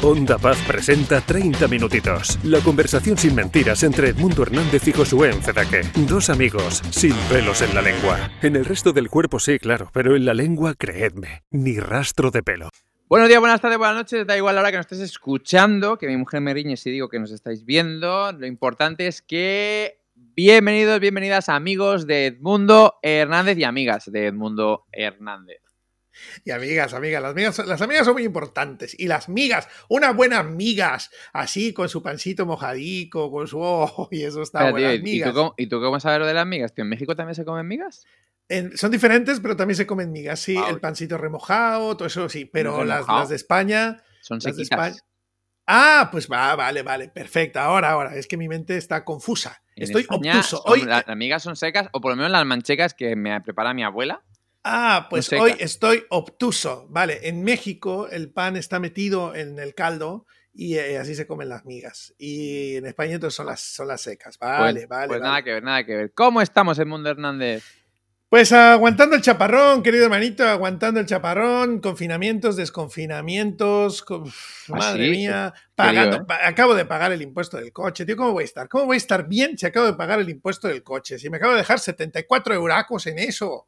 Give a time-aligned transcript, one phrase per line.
[0.00, 2.38] Onda Paz presenta 30 minutitos.
[2.44, 5.80] La conversación sin mentiras entre Edmundo Hernández y Josué Encedaque.
[6.06, 8.30] Dos amigos sin pelos en la lengua.
[8.40, 12.44] En el resto del cuerpo sí, claro, pero en la lengua, creedme, ni rastro de
[12.44, 12.68] pelo.
[13.08, 14.24] Buenos días, buenas tardes, buenas noches.
[14.24, 17.08] Da igual la hora que nos estés escuchando, que mi mujer me riñe si digo
[17.08, 18.30] que nos estáis viendo.
[18.30, 25.67] Lo importante es que bienvenidos, bienvenidas amigos de Edmundo Hernández y amigas de Edmundo Hernández.
[26.44, 28.94] Y amigas, amigas, las amigas, las amigas son muy importantes.
[28.98, 34.22] Y las migas, unas buenas migas, así con su pancito mojadico, con su ojo, y
[34.24, 35.32] eso está tío, ¿y, tú migas.
[35.32, 36.74] cómo, ¿Y tú cómo sabes lo de las migas?
[36.74, 38.04] Tío, ¿En México también se comen migas?
[38.48, 40.56] En- son diferentes, pero también se comen migas, sí.
[40.68, 42.46] El pancito remojado, todo eso sí.
[42.46, 44.02] Pero las, de España.
[44.22, 44.62] Son sequitas.
[44.64, 44.96] España.
[45.70, 47.60] Ah, pues va, vale, vale, perfecto.
[47.60, 49.62] Ahora, ahora, es que mi mente está confusa.
[49.76, 50.62] En Estoy España obtuso.
[50.64, 53.74] Hoy, la- las migas son secas, o por lo menos las manchecas que me prepara
[53.74, 54.22] mi abuela.
[54.64, 56.86] Ah, pues hoy estoy obtuso.
[56.90, 61.48] Vale, en México el pan está metido en el caldo y eh, así se comen
[61.48, 62.14] las migas.
[62.18, 64.38] Y en España entonces son las, son las secas.
[64.38, 65.08] Vale, pues, vale.
[65.08, 65.30] Pues vale.
[65.30, 66.12] nada que ver, nada que ver.
[66.14, 67.64] ¿Cómo estamos, Edmundo Hernández?
[68.28, 75.10] Pues aguantando el chaparrón, querido hermanito, aguantando el chaparrón, confinamientos, desconfinamientos, uf, ¿Ah, madre sí?
[75.12, 76.36] mía, Qué pagando, ¿eh?
[76.44, 78.68] acabo de pagar el impuesto del coche, tío, ¿cómo voy a estar?
[78.68, 81.18] ¿Cómo voy a estar bien si acabo de pagar el impuesto del coche?
[81.18, 83.66] Si me acabo de dejar 74 euracos en eso.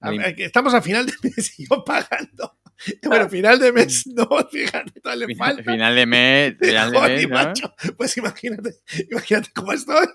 [0.00, 2.58] A- Estamos a final de mes y yo pagando.
[3.04, 5.62] Bueno, final de mes no, fíjate, todavía le falta.
[5.62, 7.34] final de mes, final de Joder, mes, ¿no?
[7.34, 8.76] macho, Pues imagínate,
[9.10, 10.06] imagínate cómo estoy.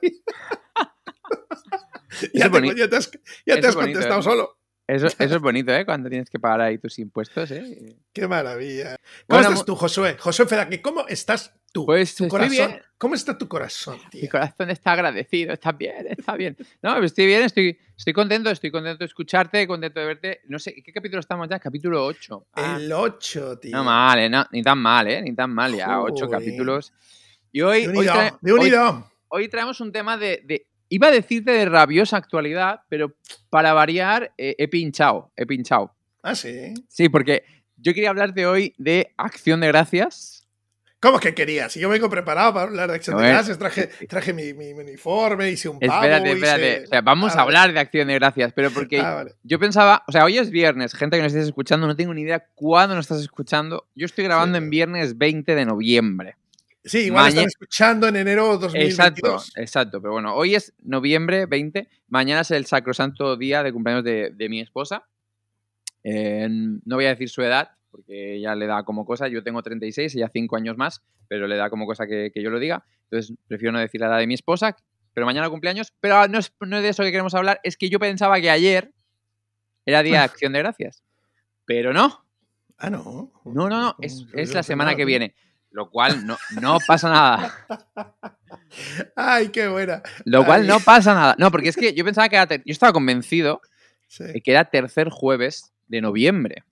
[2.34, 3.12] ya, te, ya te has,
[3.46, 4.24] ya te has es bonito, contestado ¿eh?
[4.24, 4.59] solo.
[4.94, 5.86] Eso, eso es bonito, ¿eh?
[5.86, 7.95] Cuando tienes que pagar ahí tus impuestos, ¿eh?
[8.14, 8.95] Qué maravilla.
[9.28, 10.17] ¿Cómo Bueno, estás tú, Josué?
[10.20, 11.86] Josué Fedaque, ¿cómo estás tú?
[11.86, 12.52] Pues tu estoy corazón.
[12.72, 12.81] bien.
[12.97, 14.30] ¿Cómo está tu corazón, Mi tío?
[14.30, 16.56] corazón está agradecido, está bien, está bien.
[16.81, 20.42] No, pues estoy bien, estoy, estoy contento, estoy contento de escucharte, contento de verte.
[20.47, 21.58] No sé, ¿qué capítulo estamos ya?
[21.59, 22.47] Capítulo 8.
[22.58, 23.72] El 8, tío.
[23.78, 24.30] no mal, ¿eh?
[24.30, 25.22] No, ni tan mal, ¿eh?
[25.22, 26.30] Ni tan mal, ya, 8 Joder.
[26.39, 26.94] capítulos.
[27.52, 28.73] Y hoy, De hoy, unido, trae- de hoy-
[29.30, 33.16] hoy traemos un tema de, de- Iba a decirte de rabiosa actualidad, pero
[33.50, 35.96] para variar, eh, he pinchado, he pinchado.
[36.22, 36.74] Ah, sí.
[36.90, 37.44] Sí, porque
[37.78, 40.38] yo quería hablarte hoy de Acción de Gracias.
[41.00, 41.72] ¿Cómo que querías?
[41.72, 43.31] Si yo vengo preparado para hablar de acción No, de eh.
[43.31, 45.94] gracias, traje, traje mi, mi- mi uniforme, hice un pavo.
[45.94, 46.84] Espérate, hice- espérate.
[46.84, 49.31] O sea, vamos Ah, a hablar de Acción de Gracias, pero porque Ah, vale.
[49.44, 52.22] yo pensaba, o sea, hoy es viernes, gente que nos estés escuchando, no tengo ni
[52.22, 53.88] idea cuándo nos estás escuchando.
[53.96, 54.63] Yo estoy grabando Sí.
[54.66, 56.35] en viernes 20 de noviembre.
[56.84, 58.68] Sí, igual están escuchando en enero Exacto,
[59.28, 59.52] 2022.
[59.58, 60.02] exacto.
[60.02, 64.50] Pero bueno, hoy es noviembre 20, mañana es el sacrosanto día de cumpleaños de, de
[64.50, 65.08] mi esposa.
[66.03, 69.62] Eh, no voy a decir su edad, porque ella le da como cosa, yo tengo
[69.62, 72.84] 36, ella 5 años más, pero le da como cosa que, que yo lo diga.
[73.03, 74.75] Entonces prefiero no decir la edad de mi esposa,
[75.13, 75.94] pero mañana cumpleaños.
[76.00, 78.50] Pero no es, no es de eso que queremos hablar, es que yo pensaba que
[78.50, 78.92] ayer
[79.86, 81.03] era Día de Acción de Gracias.
[81.66, 82.25] Pero no,
[82.78, 83.31] Ah, no.
[83.46, 85.36] no, no, no, es, es la semana que viene.
[85.72, 87.66] Lo cual no, no pasa nada.
[89.16, 90.02] Ay, qué buena.
[90.26, 90.68] Lo cual Ay.
[90.68, 91.36] no pasa nada.
[91.38, 92.48] No, porque es que yo pensaba que era.
[92.56, 93.62] Yo estaba convencido
[94.08, 94.26] Sí.
[94.26, 96.64] de que era tercer jueves de noviembre.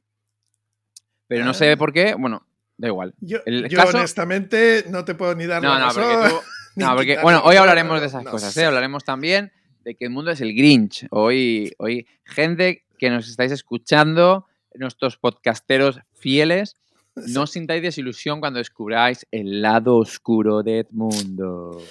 [1.28, 2.16] Pero no sé por qué.
[2.16, 2.46] Bueno,
[2.78, 3.14] da igual.
[3.22, 6.30] Yo, El yo caso- honestamente no te puedo ni dar No, la no, razón, porque
[6.30, 6.36] tú.
[6.76, 7.18] No, porque.
[7.22, 8.56] Bueno, hoy hablaremos de esas no cosas.
[8.58, 8.66] ¿eh?
[8.66, 9.52] Hablaremos también
[9.86, 11.08] de que el mundo es el Grinch.
[11.12, 14.46] Hoy, hoy, gente que nos estáis escuchando,
[14.76, 16.76] nuestros podcasteros fieles,
[17.28, 21.82] no os sintáis desilusión cuando descubráis el lado oscuro de Edmundo.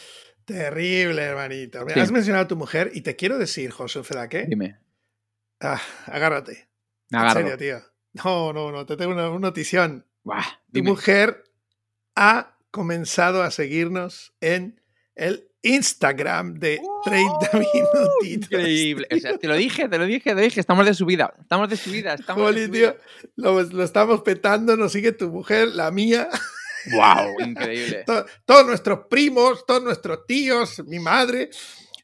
[0.44, 1.84] Terrible, hermanito.
[1.84, 2.00] Me Sí.
[2.00, 4.78] Has mencionado a tu mujer y te quiero decir, José Fedaque, Dime,
[5.60, 6.68] ah, agárrate.
[7.10, 7.78] En serio, tío.
[8.24, 10.06] No, no, no, te tengo una, una notición.
[10.24, 11.44] Buah, Tu mujer
[12.16, 14.80] ha comenzado a seguirnos en
[15.14, 18.48] el Instagram de 30 minutitos.
[18.50, 19.08] Increíble.
[19.10, 20.60] O sea, te lo dije, te lo dije, te lo dije.
[20.60, 21.32] Estamos de subida.
[21.40, 22.14] Estamos de subida.
[22.14, 22.92] Estamos de subida.
[22.92, 22.96] tío,
[23.36, 26.28] lo, lo estamos petando, nos sigue tu mujer, la mía,
[26.92, 28.04] Wow, increíble.
[28.06, 31.50] to- todos nuestros primos, todos nuestros tíos, mi madre.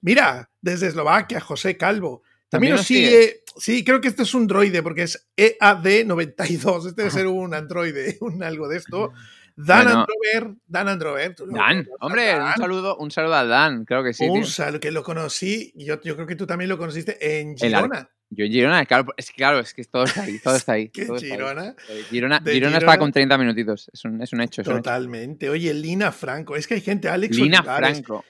[0.02, 2.22] Mira, desde Eslovaquia, José Calvo.
[2.50, 6.88] ¿También También nos sigue, sí, creo que este es un droide porque es E EAD92,
[6.88, 9.12] este debe ser un androide, un algo de esto.
[9.56, 10.00] Dan Bueno.
[10.00, 11.34] Androver, Dan Androver.
[11.34, 14.24] tú lo Dan, conoces, hombre, un saludo, un saludo a Dan, creo que sí.
[14.24, 14.46] un tío.
[14.46, 18.10] saludo, que lo conocí, yo, yo creo que tú también lo conociste en Girona.
[18.30, 20.88] Yo en Girona, claro, es que claro, es que todo está ahí, todo está ahí.
[20.88, 21.32] ¿Qué todo está ahí.
[21.32, 21.74] Girona?
[22.10, 22.98] Girona, Girona está Girona.
[22.98, 24.62] con 30 minutitos, es un, es un hecho.
[24.62, 24.82] Es un hecho.
[24.82, 25.48] Totalmente.
[25.48, 28.24] Oye, Lina Franco, es que hay gente, Alex Lina Franco.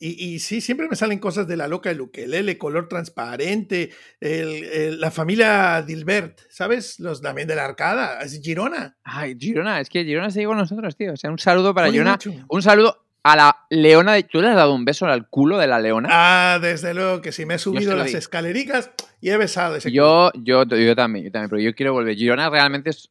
[0.00, 3.90] Y, y sí, siempre me salen cosas de la loca del ukelele, color transparente,
[4.20, 7.00] el- el- la familia Dilbert, ¿sabes?
[7.00, 8.96] Los también de la arcada, es Girona.
[9.02, 11.12] Ay, Girona, es que Girona se con nosotros, tío.
[11.14, 12.18] O sea, un saludo para Oye, Girona.
[12.48, 14.22] Un saludo a la leona de.
[14.22, 16.08] ¿Tú le has dado un beso al culo de la leona?
[16.12, 18.16] Ah, desde luego que sí, me he subido las di.
[18.16, 18.90] escalericas
[19.20, 22.14] y he besado ese Yo, yo, yo también, yo también, pero yo quiero volver.
[22.16, 23.10] Girona realmente es.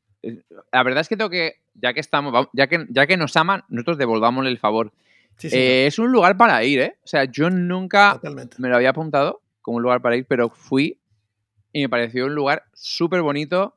[0.71, 3.63] La verdad es que tengo que ya que estamos, ya que, ya que nos aman,
[3.69, 4.91] nosotros devolvámosle el favor.
[5.37, 6.97] Sí, sí, Eh, es un lugar para ir, ¿eh?
[7.03, 8.57] O sea, yo nunca totalmente.
[8.59, 10.99] me lo había apuntado como un lugar para ir, pero fui
[11.73, 13.75] y me pareció un lugar súper bonito,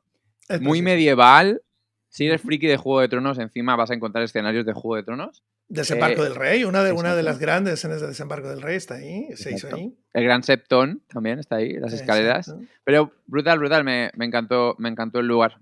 [0.49, 1.61] Es muy medieval.
[2.09, 5.03] Si eres friki de Juego de Tronos, encima vas a encontrar escenarios de Juego de
[5.03, 5.43] Tronos.
[5.69, 7.23] Desembarco Eh, del Rey, una de, una de exacto.
[7.23, 9.75] las grandes escenas de Desembarco del Rey está ahí, se hizo Exacto.
[9.77, 9.95] ahí.
[10.13, 12.49] El Gran Septón también está ahí, las escaleras.
[12.49, 12.67] Exacto.
[12.83, 15.59] Pero brutal, brutal, me, me encantó, me encantó el lugar.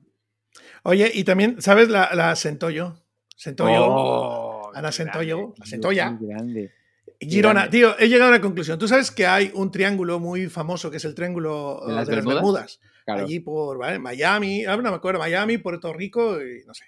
[0.84, 2.96] Oye, y también, ¿sabes la, la Centollo?
[3.38, 6.18] Centollo, Oh, Ana Centollo, grande, la Centolla.
[6.19, 6.74] grande.
[7.19, 7.62] Girona.
[7.62, 7.77] grande.
[7.77, 8.80] Tío, he llegado a una conclusión.
[8.80, 12.07] Tú sabes que hay un triángulo muy famoso que es el triángulo ¿De eh, las
[12.07, 12.36] de las Bermudas?
[12.36, 12.80] Bermudas.
[13.06, 14.00] Claro, Allí por ¿vale?
[14.00, 16.86] Miami, ahora no me acuerdo, Miami, Puerto Rico y no sé.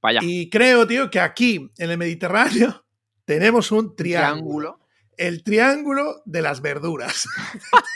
[0.00, 0.28] para allá.
[0.28, 2.84] Y creo, tío, que aquí en el Mediterráneo
[3.24, 4.78] tenemos un triángulo.
[4.78, 4.80] Triángulo.
[5.16, 7.28] El triángulo de las verduras.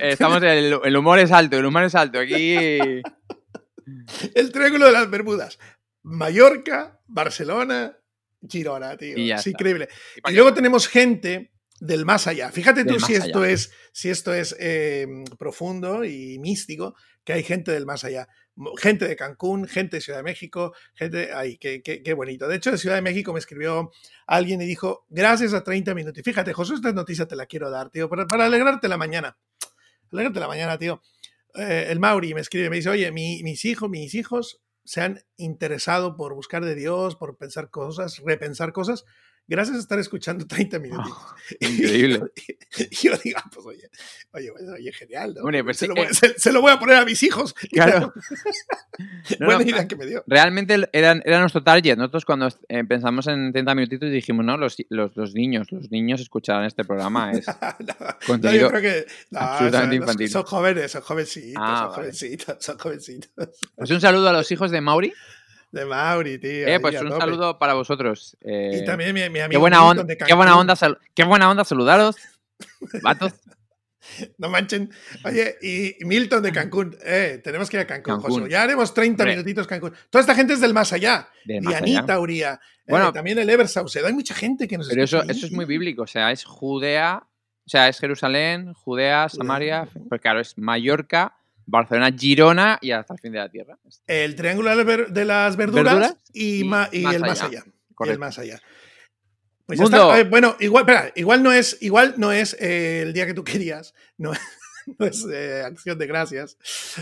[0.00, 2.18] Estamos, el, el humor es alto, el humor es alto.
[2.18, 2.56] Aquí.
[4.34, 5.58] El triángulo de las Bermudas.
[6.02, 7.96] Mallorca, Barcelona,
[8.48, 9.16] Girona, tío.
[9.36, 9.88] Es increíble.
[10.28, 12.50] ¿Y luego tenemos gente del más allá.
[12.52, 13.50] Fíjate tú si esto allá.
[13.52, 15.06] es, si esto es eh,
[15.36, 16.94] profundo y místico,
[17.24, 18.28] que hay gente del más allá.
[18.76, 22.46] Gente de Cancún, gente de Ciudad de México, gente ahí, qué, qué- qué bonito.
[22.46, 23.90] De hecho, de Ciudad de México me escribió
[24.26, 26.18] alguien y dijo, gracias a 30 minutos.
[26.18, 29.36] Y fíjate, José, esta noticia te la quiero dar, tío, para, para alegrarte la mañana.
[30.12, 31.00] Alegrarte la mañana, tío.
[31.54, 35.20] Eh, el Mauri me escribe, me dice, oye, mi- mis hijos, mis hijos se han
[35.36, 39.04] interesado por buscar de Dios, por pensar cosas, repensar cosas,
[39.48, 41.12] gracias a estar escuchando 30 minutos.
[41.60, 42.20] increíble.
[42.90, 43.90] Y yo digo, ah, pues oye,
[44.32, 45.42] oye, oye, genial, ¿no?
[45.64, 46.14] Pues se, sí, lo voy, eh.
[46.14, 47.54] se- se lo voy a poner a mis hijos.
[47.70, 48.12] Claro.
[49.38, 50.22] No, Buena no, idea que me dio.
[50.26, 51.96] Realmente era, era nuestro target.
[51.96, 56.20] Nosotros cuando eh, pensamos en 30 minutitos dijimos, no, los, los, los niños, los niños
[56.20, 57.32] escucharán este programa.
[57.32, 57.46] Es
[58.26, 60.30] contenido yo creo que no, absolutamente son, infantil.
[60.30, 61.94] son jóvenes, son jovencitos, Ah, son vale.
[62.02, 63.30] jovencitos, son jovencitos.
[63.76, 65.12] Pues un saludo a los hijos de Mauri.
[65.72, 66.66] De Mauri, tío.
[66.68, 68.36] Eh, pues un saludo para vosotros.
[68.42, 70.74] Eh, Y también mi, mi amigo qué buena onda, de qué buena onda,
[71.14, 72.16] qué buena onda saludaros,
[73.02, 73.32] vatos.
[74.36, 74.90] No manchen.
[75.24, 76.96] Oye, y Milton de Cancún.
[77.04, 78.30] Eh, tenemos que ir a Cancún, Cancún.
[78.42, 78.48] Josu.
[78.48, 79.34] Ya haremos 30 Hombre.
[79.36, 79.94] minutitos Cancún.
[80.10, 81.28] Toda esta gente es del más allá.
[81.44, 81.84] Del más allá.
[81.84, 82.54] Dianita Uría.
[82.54, 83.12] eh, Bueno.
[83.12, 84.08] también el Ever Saucedo.
[84.08, 86.44] Hay mucha gente que nos Pero eso, ahí, eso es muy bíblico, o sea, es
[86.44, 87.22] Judea,
[87.64, 90.06] o sea, es Jerusalén, Judea, Samaria, Judea.
[90.08, 91.36] pues claro, es Mallorca,
[91.72, 93.78] Barcelona, Girona y hasta el fin de la tierra.
[94.06, 97.60] El triángulo de las verduras, Verduras y, y ma- y más el más allá.
[97.60, 97.72] allá.
[98.04, 98.60] Y el más allá.
[99.66, 99.96] Pues ya Mundo.
[100.10, 100.20] está.
[100.20, 103.42] Eh, bueno, igual, espera, igual no es, igual no es eh, el día que tú
[103.44, 103.94] querías.
[104.18, 104.32] No,
[104.98, 106.58] no es eh, acción de gracias.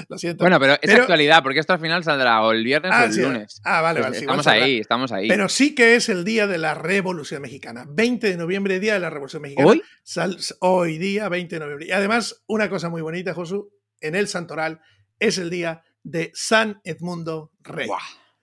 [0.08, 0.44] Lo siento.
[0.44, 3.04] Bueno, pero es Pero- actualidad, porque esto al final saldrá o el viernes o ah,
[3.06, 3.60] el sí, lunes.
[3.64, 4.18] ah, vale, Pues vale.
[4.18, 5.26] sí, estamos ahí, estamos ahí.
[5.28, 7.86] Pero sí que es el día de la Revolución Mexicana.
[7.88, 9.68] 20 de noviembre, día de la Revolución Mexicana.
[9.68, 9.82] ¿Hoy?
[10.04, 11.86] Sal- hoy día, 20 de noviembre.
[11.88, 13.70] Y además, una cosa muy bonita, Josu,
[14.00, 14.80] en el Santoral
[15.18, 17.88] es el día de San Edmundo Rey.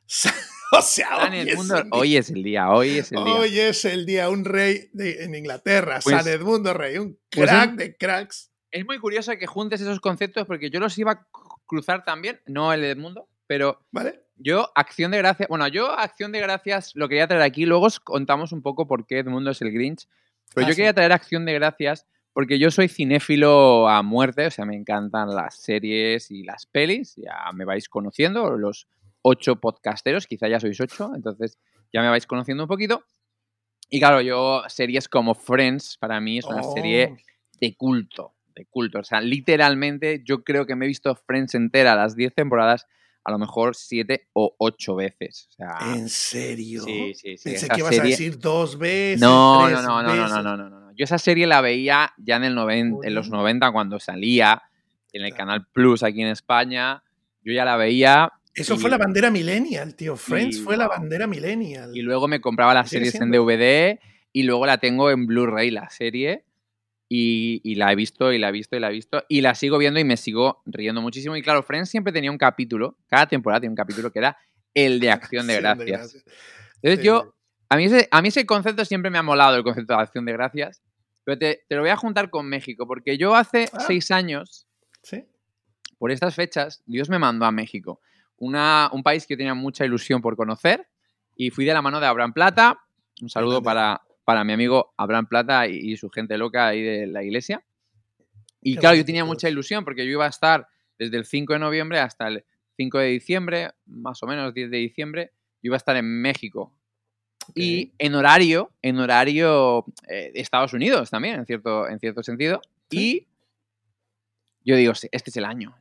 [0.06, 0.34] Sa-
[0.78, 1.92] o sea, San hoy es Edmundo, el día.
[2.00, 3.34] hoy es el día, hoy es el día.
[3.36, 7.50] Hoy es el día, un rey de- en Inglaterra, Pues- San Edmundo Rey, un pues
[7.50, 8.52] crack de cracks.
[8.72, 11.28] Es muy curioso que juntes esos conceptos porque yo los iba a
[11.66, 14.22] cruzar también, no el Edmundo, pero ¿Vale?
[14.36, 18.00] yo, acción de gracias, bueno, yo, acción de gracias, lo quería traer aquí, luego os
[18.00, 20.08] contamos un poco por qué Edmundo es el Grinch,
[20.54, 20.78] pero Ah, yo sí.
[20.78, 22.06] quería traer acción de gracias
[22.38, 27.16] porque yo soy cinéfilo a muerte, o sea, me encantan las series y las pelis,
[27.16, 28.88] ya me vais conociendo, los
[29.24, 31.58] ocho podcasteros, quizá ya sois ocho, entonces
[31.92, 33.04] ya me vais conociendo un poquito.
[33.90, 37.16] Y claro, yo, series como Friends, para mí es una Oh, serie
[37.60, 39.00] de culto, de culto.
[39.00, 42.86] O sea, literalmente yo creo que me he visto Friends entera, las 10 temporadas,
[43.28, 45.50] a lo mejor 7 o 8 veces.
[45.50, 46.84] O sea, ¿En serio?
[46.84, 47.50] sí, sí, sí.
[47.50, 49.20] Pensé que ibas a serie- decir dos veces.
[49.20, 50.32] No, no, tres no, no, no, veces.
[50.32, 50.92] no, no, no, no.
[50.96, 53.40] Yo esa serie la veía ya en, el noven- en los Joder.
[53.40, 54.62] 90 cuando salía
[55.12, 55.38] en el Claro.
[55.46, 57.04] Canal Plus aquí en España.
[57.44, 60.16] Yo ya la veía Eso Y- fue la bandera millennial, tío.
[60.16, 61.92] Friends y- fue la bandera millennial.
[61.96, 63.38] y luego me compraba las series en siendo.
[63.46, 64.00] DVD
[64.34, 66.44] y luego la tengo en Blu-ray la serie
[67.10, 69.56] y, y la he visto y la he visto y la he visto y la
[69.56, 71.36] sigo viendo y me sigo riendo muchísimo.
[71.38, 74.38] Y claro, Friends siempre tenía un capítulo, cada temporada tenía un capítulo que era
[74.74, 75.88] el de acción de gracias.
[75.88, 76.26] gracias.
[76.82, 77.34] Entonces Sí, yo,
[77.70, 80.26] a mí, ese, a mí ese concepto siempre me ha molado, el concepto de acción
[80.26, 80.82] de gracias,
[81.24, 83.80] pero te, te lo voy a juntar con México, porque yo hace Ah.
[83.88, 84.68] seis años,
[85.04, 85.24] Sí.
[85.98, 88.00] por estas fechas, Dios me mandó a México,
[88.38, 90.88] una, un país que yo tenía mucha ilusión por conocer,
[91.36, 92.80] y fui de la mano de Abraham Plata,
[93.22, 97.08] un saludo para, para mi amigo Abraham Plata y, y su gente loca ahí de
[97.08, 97.64] la iglesia.
[98.62, 100.68] Y Qué claro, yo tenía mucha ilusión porque yo iba a estar
[101.00, 102.44] desde el 5 de noviembre hasta el
[102.76, 105.32] 5 de diciembre, más o menos 10 de diciembre,
[105.64, 106.74] yo iba a estar en México.
[107.56, 112.60] Y en horario, en horario eh, Estados Unidos también, en cierto, en cierto sentido.
[112.92, 113.28] Sí.
[114.62, 115.74] Y yo digo, "Sí, este es el año.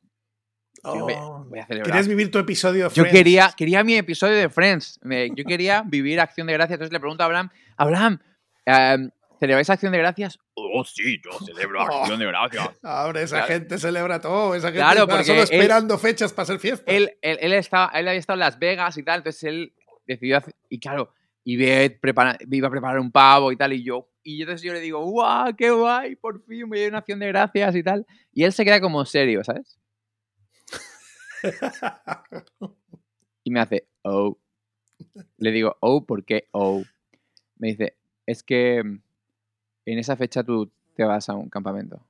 [0.84, 1.86] Oh, voy a celebrar.
[1.90, 3.10] ¿Querías vivir tu episodio de Yo Friends?
[3.12, 5.00] quería, quería mi episodio de Friends.
[5.02, 6.76] Me- yo quería vivir Acción de Gracias.
[6.76, 8.20] Entonces le pregunto a Abraham, Abraham,
[8.66, 10.38] em, ¿celebráis Acción de Gracias?
[10.54, 12.68] Oh, sí, yo celebro Acción de Gracias.
[12.82, 13.52] Ahora esa Claro.
[13.52, 16.90] gente celebra todo, esa gente Claro, está solo él- esperando fechas para hacer fiesta.
[16.92, 19.72] Él, él, él, estaba, él había estado en Las Vegas y tal, entonces él
[20.06, 21.12] decidió hacer, y claro,
[21.44, 24.80] y prepara- iba a preparar un pavo y tal, y yo, y entonces yo le
[24.80, 28.42] digo, guau, qué guay, por fin me dio una acción de gracias y tal, y
[28.44, 29.78] él se queda como serio, ¿sabes?
[33.44, 34.36] Y me hace, oh.
[35.38, 36.82] Le digo, oh, ¿por qué oh?
[37.58, 39.00] Me dice, es que mm,
[39.86, 42.00] en esa fecha tú te vas a un campamento.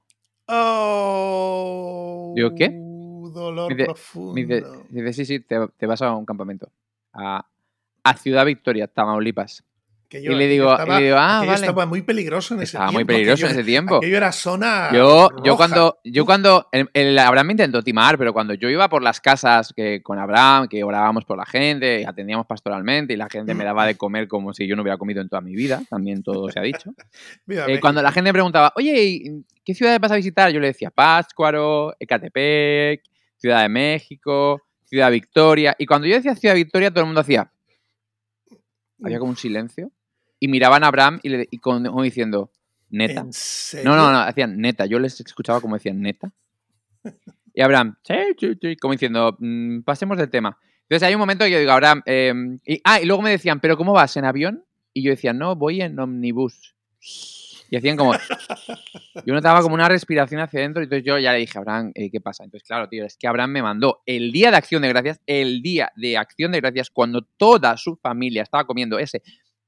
[0.49, 2.71] oh, Digo, ¿qué?
[2.71, 4.33] Dolor Me dice- profundo.
[4.35, 6.71] Me dice, dice, sí, sí, te, te vas a un campamento.
[7.13, 7.47] A,
[8.05, 9.65] a Ciudad Victoria, Tamaulipas.
[10.09, 11.55] Que y le digo- y le digo, ah, vale.
[11.55, 13.13] estaba muy peligroso en ese Estaba muy tiempo.
[13.13, 13.97] peligroso en ese tiempo.
[13.97, 18.33] Aquello era zona Yo, yo cuando, yo cuando, el, el Abraham me intentó timar, pero
[18.33, 22.05] cuando yo iba por las casas que, con Abraham, que orábamos por la gente, y
[22.05, 25.21] atendíamos pastoralmente y la gente me daba de comer como si yo no hubiera comido
[25.21, 26.95] en toda mi vida, también todo se ha dicho.
[27.49, 30.51] Eh, cuando la gente me preguntaba, oye, ¿y ¿qué ciudades vas a visitar?
[30.53, 33.03] Yo le decía Pátzcuaro, Ecatepec,
[33.39, 35.75] Ciudad de México, Ciudad Victoria.
[35.79, 37.51] Y cuando yo decía Ciudad Victoria, todo el mundo hacía,
[39.03, 39.91] había como un silencio.
[40.47, 42.53] Y miraban a Abraham y, le, y con- como diciendo,
[42.89, 43.23] neta.
[43.23, 43.91] ¿En serio?
[43.91, 44.87] No, no, no, hacían neta.
[44.87, 46.31] Yo les escuchaba como decían neta.
[47.53, 50.57] Y Abraham, sí, sí, sí, como diciendo, "Mm, pasemos del tema.
[50.83, 52.33] Entonces hay un momento que yo digo, Abraham, eh,
[52.65, 54.17] y, ah, y luego me decían, ¿pero cómo vas?
[54.17, 54.65] ¿En avión?
[54.93, 56.77] Y yo decía, no, voy en omnibus.
[57.69, 58.13] Y hacían como.
[59.25, 62.09] Yo notaba como una respiración hacia adentro, y entonces yo ya le dije, Abraham, eh,
[62.13, 62.45] ¿qué pasa?
[62.45, 65.61] Entonces, claro, tío, es que Abraham me mandó el día de acción de gracias, el
[65.63, 69.23] día de acción de gracias, cuando toda su familia estaba comiendo ese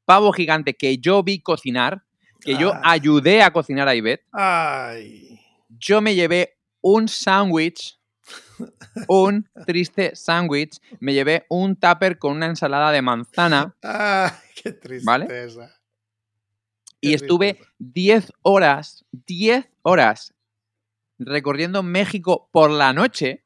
[0.08, 2.02] pavo gigante que yo vi cocinar,
[2.40, 2.92] que yo Ah.
[2.92, 5.38] ayudé a cocinar a Ivette, Ay.
[5.68, 7.98] yo me llevé un sándwich,
[9.06, 14.30] un triste sándwich, me llevé un tupper con una ensalada de manzana Ay,
[14.62, 15.74] qué tristeza.
[17.02, 17.74] y Qué estuve tristeza.
[17.78, 20.32] 10 horas, 10 horas
[21.18, 23.44] recorriendo México por la noche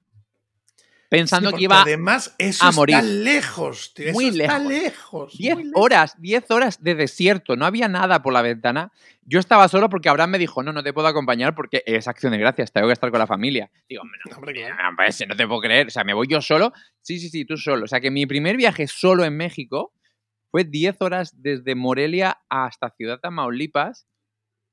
[1.13, 3.03] pensando Sí, que iba Además, eso a está morir.
[3.05, 4.07] lejos, tío.
[4.07, 4.69] Eso Muy está lejos.
[4.69, 5.39] lejos.
[5.39, 5.83] 10 muy lejos.
[5.85, 8.91] horas, 10 horas de desierto, no había nada por la ventana.
[9.25, 12.33] Yo estaba solo porque Abraham me dijo, no, no te puedo acompañar porque es acción
[12.33, 13.71] de gracias, tengo que estar con la familia.
[13.89, 14.65] Digo, no, Hombre,
[14.97, 15.89] pues, no te puedo creer.
[15.89, 16.73] O sea, me voy yo solo.
[17.03, 17.85] Sí, sí, sí, tú solo.
[17.85, 19.93] O sea, que mi primer viaje solo en México
[20.51, 24.07] fue 10 horas desde Morelia hasta Ciudad Tamaulipas,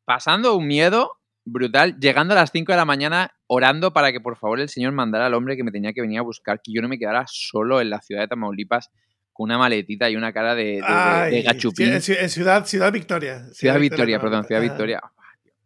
[0.05, 1.19] pasando un miedo
[1.51, 4.91] brutal, llegando a las 5 de la mañana orando para que por favor el Señor
[4.94, 7.25] mandara al hombre que me tenía que venir a buscar, que yo no me quedara
[7.27, 8.89] solo en la ciudad de Tamaulipas
[9.34, 10.84] con una maletita y una cara de, de- de- de
[11.38, 11.94] Ay, gachupín.
[11.94, 13.46] en Ciudad, Ciudad Victoria.
[13.53, 14.65] Ciudad Victoria, perdón, Ciudad Ah.
[14.68, 15.01] Victoria.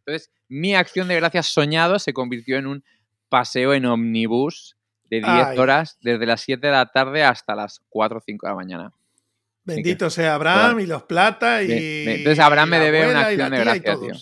[0.05, 2.83] Entonces, mi acción de gracias soñado se convirtió en un
[3.29, 4.75] paseo en omnibus
[5.09, 5.57] de 10 Ay.
[5.57, 8.91] horas desde las 7 de la tarde hasta las 4 o 5 de la mañana.
[9.63, 11.71] Bendito sea Abraham y los plata y.
[12.07, 14.13] Entonces, Abraham me debe una acción de gracias, tío.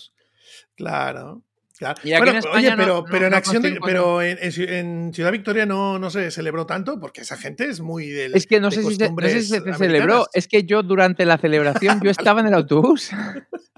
[0.76, 1.42] Claro.
[1.78, 2.00] Claro.
[2.04, 4.38] Y aquí Bueno, en España oye, no- pero, no- en no acción de- pero en,
[4.40, 8.08] en Ciu- en Ciudad Victoria no, no se celebró tanto porque esa gente es muy
[8.08, 8.34] del.
[8.34, 10.26] Es que no de sé, si se, no sé si se costumbres celebró.
[10.32, 13.10] Es que yo durante la celebración yo estaba en el autobús.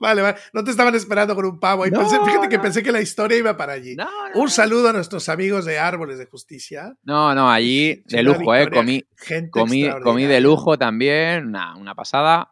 [0.00, 0.36] Vale, vale.
[0.52, 1.86] No te estaban esperando con un pavo.
[1.86, 3.94] Y No, pensé- fíjate que pensé que la historia iba para allí.
[3.96, 6.94] No, no, Un saludo a nuestros amigos de Árboles de Justicia.
[7.04, 8.68] no, no, allí de lujo, ¿eh?
[8.70, 12.50] Comí, gente comí, comí de lujo también, una, una pasada.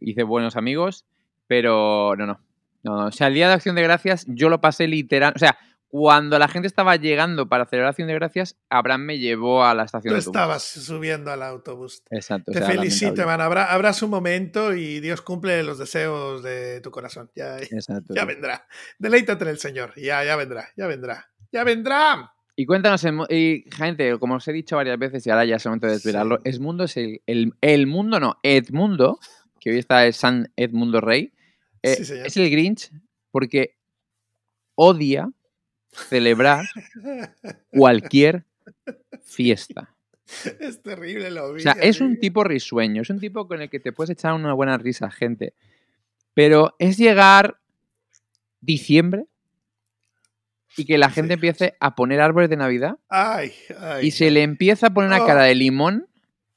[0.00, 1.04] Hice buenos amigos,
[1.46, 2.40] pero no, no,
[2.82, 3.06] no, no.
[3.06, 5.32] O sea, el día de Acción de Gracias yo lo pasé literal.
[5.36, 5.56] O sea,
[5.88, 9.84] cuando la gente estaba llegando para celebrar Acción de Gracias, Abraham me llevó a la
[9.84, 10.34] estación Tú de autobús.
[10.36, 12.02] estabas subiendo al autobús.
[12.10, 12.50] Exacto.
[12.50, 13.26] o Te sea, felicito, lamentable.
[13.36, 13.40] man.
[13.42, 17.30] Habrá, habrá su momento y Dios cumple los deseos de tu corazón.
[17.36, 18.14] Ya, Exacto.
[18.14, 18.66] ya vendrá.
[18.98, 19.92] Deleítate en el Señor.
[19.96, 20.68] Ya, ya vendrá.
[20.76, 21.28] Ya vendrá.
[21.52, 22.32] Ya vendrá.
[22.56, 25.86] Y cuéntanos, y gente, como os he dicho varias veces y ahora ya es momento
[25.86, 26.50] de desvelarlo, Sí.
[26.50, 29.18] Edmundo es el, el, el mundo, no, Edmundo,
[29.58, 31.32] que hoy está el San Edmundo Rey,
[31.82, 32.90] eh, Sí, es el Grinch
[33.30, 33.76] porque
[34.74, 35.30] odia
[35.90, 36.64] celebrar
[37.70, 38.44] cualquier
[39.22, 39.94] fiesta.
[40.60, 43.80] Es terrible lo O sea, es un tipo risueño, es un tipo con el que
[43.80, 45.54] te puedes echar una buena risa, gente.
[46.34, 47.58] Pero es llegar
[48.60, 49.26] diciembre
[50.76, 54.06] y que la Sí, gente empiece a poner árboles de Navidad Ay, ay.
[54.06, 55.26] y se le empieza a poner una Oh.
[55.26, 56.06] cara de limón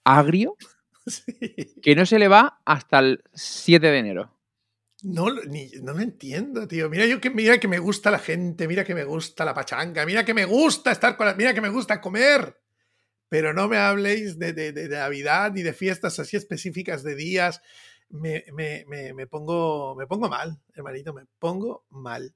[0.05, 0.55] agrio
[1.07, 1.23] Sí.
[1.83, 4.31] que no se le va hasta el 7 de enero.
[5.07, 6.89] No, ni, no lo entiendo, tío.
[6.89, 10.03] Mira, yo que, mira que me gusta la gente, mira que me gusta la pachanga,
[10.03, 12.57] mira que me gusta estar con la, mira que me gusta comer.
[13.29, 17.61] Pero no me habléis de, de- de Navidad ni de fiestas así específicas de días.
[18.09, 22.33] Me, me- me- me pongo, me pongo mal, hermanito, me pongo mal.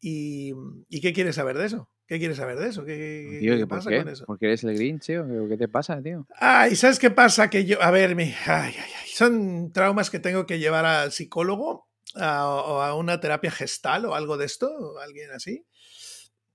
[0.00, 0.52] ¿Y,
[0.88, 1.90] ¿Y qué quieres saber de eso?
[2.06, 2.84] ¿Qué quieres saber de eso?
[2.84, 3.98] ¿Qué, Tío, qué ¿que ¿por pasa qué?
[3.98, 4.24] con eso?
[4.26, 5.26] Porque eres el Grinch, tío.
[5.48, 6.24] ¿Qué te pasa, tío?
[6.38, 7.50] Ay, ¿sabes qué pasa?
[7.50, 11.10] Que yo, a ver, mi, ay, ay, ay, son traumas que tengo que llevar al
[11.10, 11.85] psicólogo
[12.16, 15.64] a- o a una terapia gestal o algo de esto, o alguien así.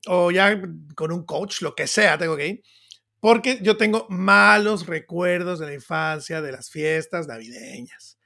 [0.08, 0.60] O ya
[0.96, 2.64] con un coach, lo que sea, tengo que ir.
[3.20, 8.18] Porque yo tengo malos recuerdos de la infancia, de las fiestas navideñas.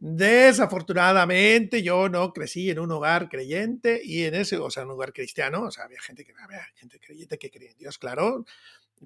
[0.00, 4.94] Desafortunadamente yo no crecí en un hogar creyente y en ese, o sea, en un
[4.94, 8.44] hogar cristiano, o sea, había gente que había gente creyente que creía en Dios, claro,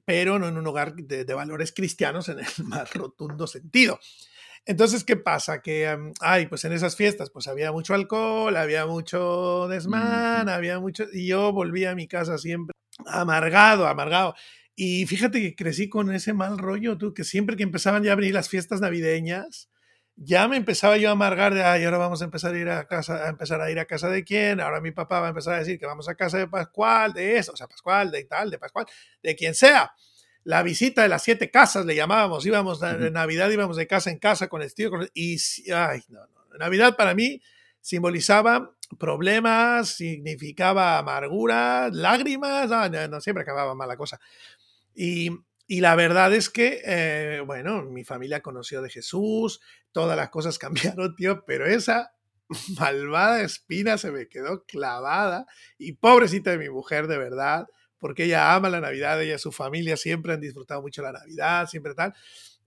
[0.04, 3.98] pero no en un hogar de, de valores cristianos en el más rotundo sentido.
[4.68, 5.62] Entonces, ¿qué pasa?
[5.62, 10.80] Que, um, ay, pues en esas fiestas, pues había mucho alcohol, había mucho desmán, había
[10.80, 12.74] mucho, y yo volví a mi casa siempre
[13.06, 14.34] amargado, amargado.
[14.74, 18.16] Y fíjate que crecí con ese mal rollo, tú, que siempre que empezaban ya a
[18.16, 19.70] venir las fiestas navideñas,
[20.16, 22.86] ya me empezaba yo a amargar de, ay, ahora vamos a empezar a ir a
[22.88, 25.54] casa, a empezar a ir a casa de quién, ahora mi papá va a empezar
[25.54, 28.50] a decir que vamos a casa de Pascual, de eso, o sea, Pascual, de tal,
[28.50, 28.86] de Pascual,
[29.22, 29.92] de quien sea.
[30.46, 33.10] La visita de las siete casas le llamábamos, íbamos de Ujú.
[33.10, 35.36] Navidad, íbamos de casa en casa con el tío, con el- y,
[35.72, 37.42] ay, no, no, Navidad para mí
[37.80, 44.20] simbolizaba problemas, significaba amargura, lágrimas, no, no, siempre acababa mal la cosa.
[44.94, 45.30] Y,
[45.66, 49.60] y la verdad es que, eh, bueno, mi familia conoció de Jesús,
[49.90, 50.58] todas las cosas
[50.94, 52.12] cambiaron, tío, pero esa
[52.78, 55.46] malvada espina se me quedó clavada.
[55.76, 57.66] Y pobrecita de mi mujer, de verdad,
[57.98, 61.66] porque ella ama la Navidad, ella y su familia siempre han disfrutado mucho la Navidad,
[61.68, 62.14] siempre tal.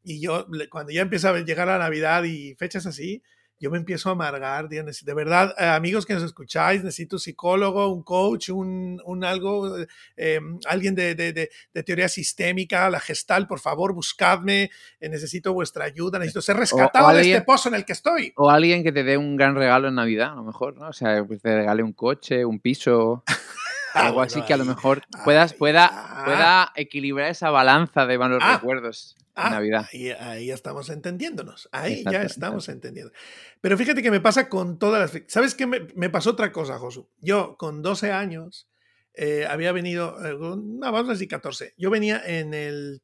[0.03, 3.21] Y yo, cuando ya empieza a llegar la Navidad y fechas así,
[3.62, 7.89] yo me empiezo a amargar, de verdad, eh, amigos que nos escucháis, necesito un psicólogo,
[7.93, 9.75] un coach, un, un algo,
[10.15, 14.71] eh, alguien de, de- de- de teoría sistémica, la gestal, por favor, buscadme,
[15.01, 18.31] eh, necesito vuestra ayuda, necesito ser rescatado de alguien- este pozo en el que estoy.
[18.38, 20.88] O alguien que te dé un gran regalo en Navidad, a lo mejor, ¿no?
[20.88, 23.25] O sea, pues te regale un coche, un piso,
[23.93, 26.25] algo así bueno, que a lo mejor puedas, pueda, ah.
[26.25, 28.55] pueda equilibrar esa balanza de malos Ah.
[28.55, 29.88] recuerdos en Ah, Navidad.
[29.93, 31.69] Ahí, ahí ya estamos entendiéndonos.
[31.72, 32.72] Ahí ya estamos exacto.
[32.87, 33.13] entendiendo.
[33.61, 35.24] Pero fíjate que me pasa con todas las.
[35.27, 35.66] ¿Sabes qué?
[35.66, 37.07] Me, me pasó otra cosa, Josu.
[37.22, 38.68] Yo, con 12 años,
[39.13, 40.18] eh, había venido.
[40.25, 40.57] eh, no,
[40.92, 41.74] vamos a decir 14.
[41.77, 43.01] Yo venía en el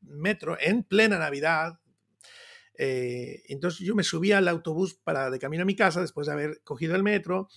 [0.00, 1.78] metro en plena Navidad.
[2.78, 6.32] eh, entonces yo me subí al autobús para de camino a mi casa después de
[6.32, 7.48] haber cogido el metro.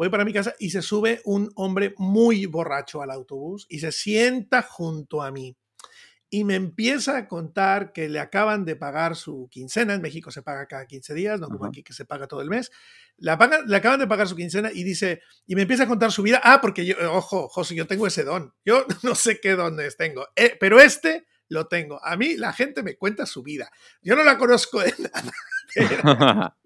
[0.00, 3.92] Voy para mi casa y se sube un hombre muy borracho al autobús y se
[3.92, 5.54] sienta junto a mí
[6.30, 9.92] y me empieza a contar que le acaban de pagar su quincena.
[9.92, 11.68] En México se paga cada 15 días, no como Ajá.
[11.68, 12.70] aquí que se paga todo el mes.
[13.18, 16.10] La paga- le acaban de pagar su quincena y dice, y me empieza a contar
[16.12, 16.40] su vida.
[16.42, 18.54] Ah, porque yo, ojo, José, yo tengo ese don.
[18.64, 22.02] Yo no sé qué dones tengo, eh, pero este lo tengo.
[22.02, 23.70] A mí la gente me cuenta su vida.
[24.00, 25.34] Yo no la conozco de nada,
[25.74, 26.56] pero,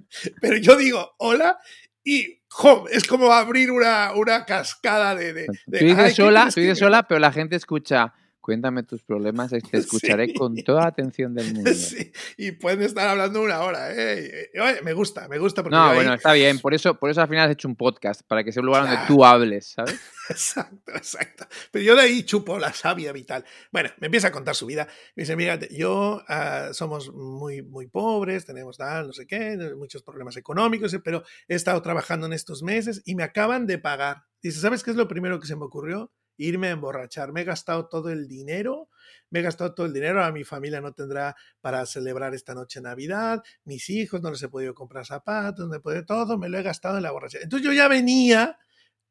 [0.40, 1.58] pero yo digo, hola,
[2.04, 2.86] y ¡jo!
[2.90, 5.32] es como abrir una, una cascada de...
[5.32, 8.12] de, de, Tú dices "Ay, ¿qué sola, tú dices sola, pero la gente escucha,
[8.44, 9.78] cuéntame tus problemas, y te
[10.18, 10.34] escucharé Sí.
[10.34, 11.72] con toda la atención del mundo.
[11.72, 13.88] Sí, y pueden estar hablando una hora.
[13.90, 14.50] ¿eh?
[14.62, 16.58] Oye, me gusta, me gusta porque No, ahí- bueno, está bien.
[16.58, 18.82] Por eso, por eso al final has hecho un podcast, para que sea un lugar
[18.82, 19.98] donde tú hables, ¿sabes?
[20.28, 21.46] Exacto, exacto.
[21.70, 23.44] Pero yo de ahí chupo la savia vital.
[23.70, 24.86] Bueno, me empieza a contar su vida.
[25.16, 30.02] Me dice, mira, yo ah, somos muy, muy pobres, tenemos tal, no sé qué, muchos
[30.02, 34.24] problemas económicos, pero he estado trabajando en estos meses y me acaban de pagar.
[34.42, 36.10] Dice, ¿sabes qué es lo primero que se me ocurrió?
[36.36, 37.32] Irme a emborrachar.
[37.32, 38.88] Me he gastado todo el dinero,
[39.30, 42.80] me he gastado todo el dinero, a mi familia no tendrá para celebrar esta noche
[42.80, 46.58] Navidad, mis hijos no les he podido comprar zapatos, no he podido todo, me lo
[46.58, 47.44] he gastado en la borrachera.
[47.44, 48.58] Entonces yo ya venía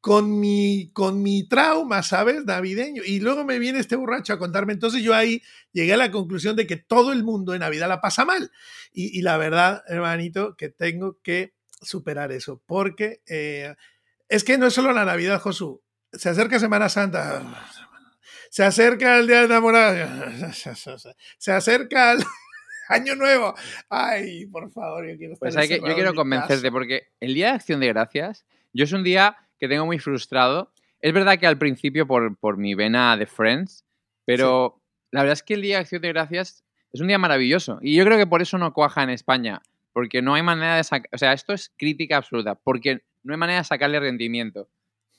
[0.03, 2.43] con mi, con mi trauma, ¿sabes?
[2.43, 3.03] Navideño.
[3.05, 4.73] Y luego me viene este borracho a contarme.
[4.73, 8.01] Entonces yo ahí llegué a la conclusión de que todo el mundo en Navidad la
[8.01, 8.51] pasa mal.
[8.91, 12.61] Y, y la verdad, hermanito, que tengo que superar eso.
[12.65, 13.75] Porque eh,
[14.27, 15.82] es que no es solo la Navidad, Josu.
[16.13, 17.41] Se acerca Semana Santa.
[18.49, 20.07] Se acerca el Día de Enamorado.
[21.37, 22.23] Se acerca el
[22.89, 23.55] Año Nuevo.
[23.89, 27.47] Ay, por favor, yo quiero estar Pues hay que, yo quiero convencerte, porque el Día
[27.47, 30.71] de Acción de Gracias, yo es un día que tengo muy frustrado.
[31.01, 33.85] Es verdad que al principio por, por mi vena de Friends,
[34.25, 37.79] pero la verdad es que el Día de Acción de Gracias es un día maravilloso.
[37.81, 39.61] Y yo creo que por eso no cuaja en España,
[39.93, 43.39] porque no hay manera de sacar, o sea, esto es crítica absoluta, porque no hay
[43.39, 44.69] manera de sacarle rendimiento.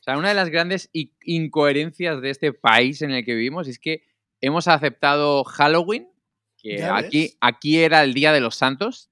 [0.04, 3.78] O sea, una de las grandes incoherencias de este país en el que vivimos es
[3.78, 4.04] que
[4.42, 6.10] hemos aceptado Halloween,
[6.58, 9.08] que aquí, aquí era el Día de los Santos,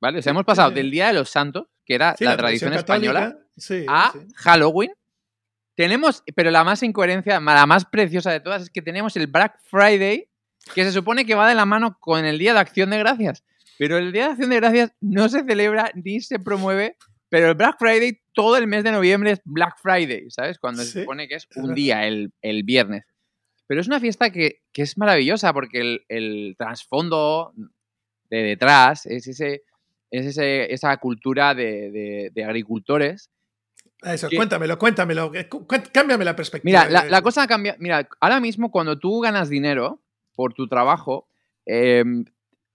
[0.00, 0.20] ¿vale?
[0.20, 0.76] O sea, hemos pasado sí.
[0.76, 4.14] del Día de los Santos, que era Sí, la, tradición española, católica, sí, a.
[4.36, 4.92] Halloween.
[5.74, 9.60] Tenemos, pero la más incoherencia, la más preciosa de todas, es que tenemos el Black
[9.64, 10.30] Friday,
[10.74, 13.44] que se supone que va de la mano con el Día de Acción de Gracias.
[13.78, 16.96] Pero el Día de Acción de Gracias no se celebra ni se promueve,
[17.28, 20.58] pero el Black Friday todo el mes de noviembre es Black Friday, ¿sabes?
[20.58, 23.04] Cuando se supone que es un día, el, el viernes.
[23.66, 27.52] Pero es una fiesta que, que es maravillosa porque el, el trasfondo
[28.28, 29.62] de detrás es, ese,
[30.10, 33.30] es ese, esa cultura de, de- de agricultores.
[34.02, 35.32] Eso, que- cuéntamelo, cuéntamelo.
[35.34, 35.48] eh,
[35.92, 36.84] Cámbiame la perspectiva.
[36.86, 37.76] Mira, la, la cosa cambia.
[37.78, 40.00] Mira, ahora mismo cuando tú ganas dinero
[40.34, 41.28] por tu trabajo,
[41.66, 42.02] eh,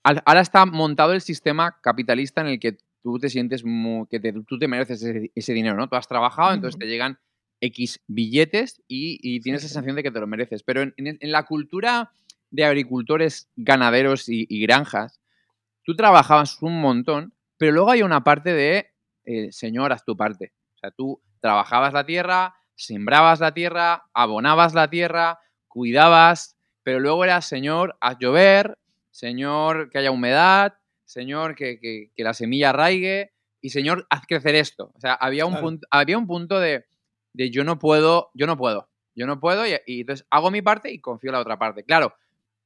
[0.03, 4.19] al- ahora está montado el sistema capitalista en el que tú te sientes mu- que
[4.19, 5.87] te- tú te mereces ese, ese dinero, ¿no?
[5.87, 7.19] Tú has trabajado, entonces te llegan
[7.61, 9.73] X billetes y, y tienes Sí, sí.
[9.75, 10.63] sensación de que te lo mereces.
[10.63, 12.09] Pero en, en- en la cultura
[12.49, 15.21] de agricultores, ganaderos y, y granjas,
[15.83, 18.87] tú trabajabas un montón, pero luego hay una parte de,
[19.25, 20.53] eh, señor, haz tu parte.
[20.73, 25.37] O sea, tú trabajabas la tierra, sembrabas la tierra, abonabas la tierra,
[25.67, 28.79] cuidabas, pero luego era, señor, haz llover,
[29.11, 30.73] señor, que haya humedad,
[31.05, 34.91] señor, que, que- que la semilla arraigue y señor, haz crecer esto.
[34.95, 35.65] O sea, había un, Claro.
[35.67, 36.85] punto, había un punto de,
[37.33, 40.61] de yo no puedo, yo no puedo, yo no puedo y, y entonces hago mi
[40.61, 41.83] parte y confío en la otra parte.
[41.83, 42.15] Claro,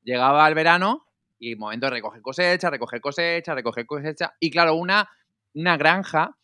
[0.04, 1.06] llegaba el verano
[1.39, 4.34] y momento de recoger cosecha, recoger cosecha, recoger cosecha.
[4.39, 5.10] Y claro, una,
[5.54, 6.36] una granja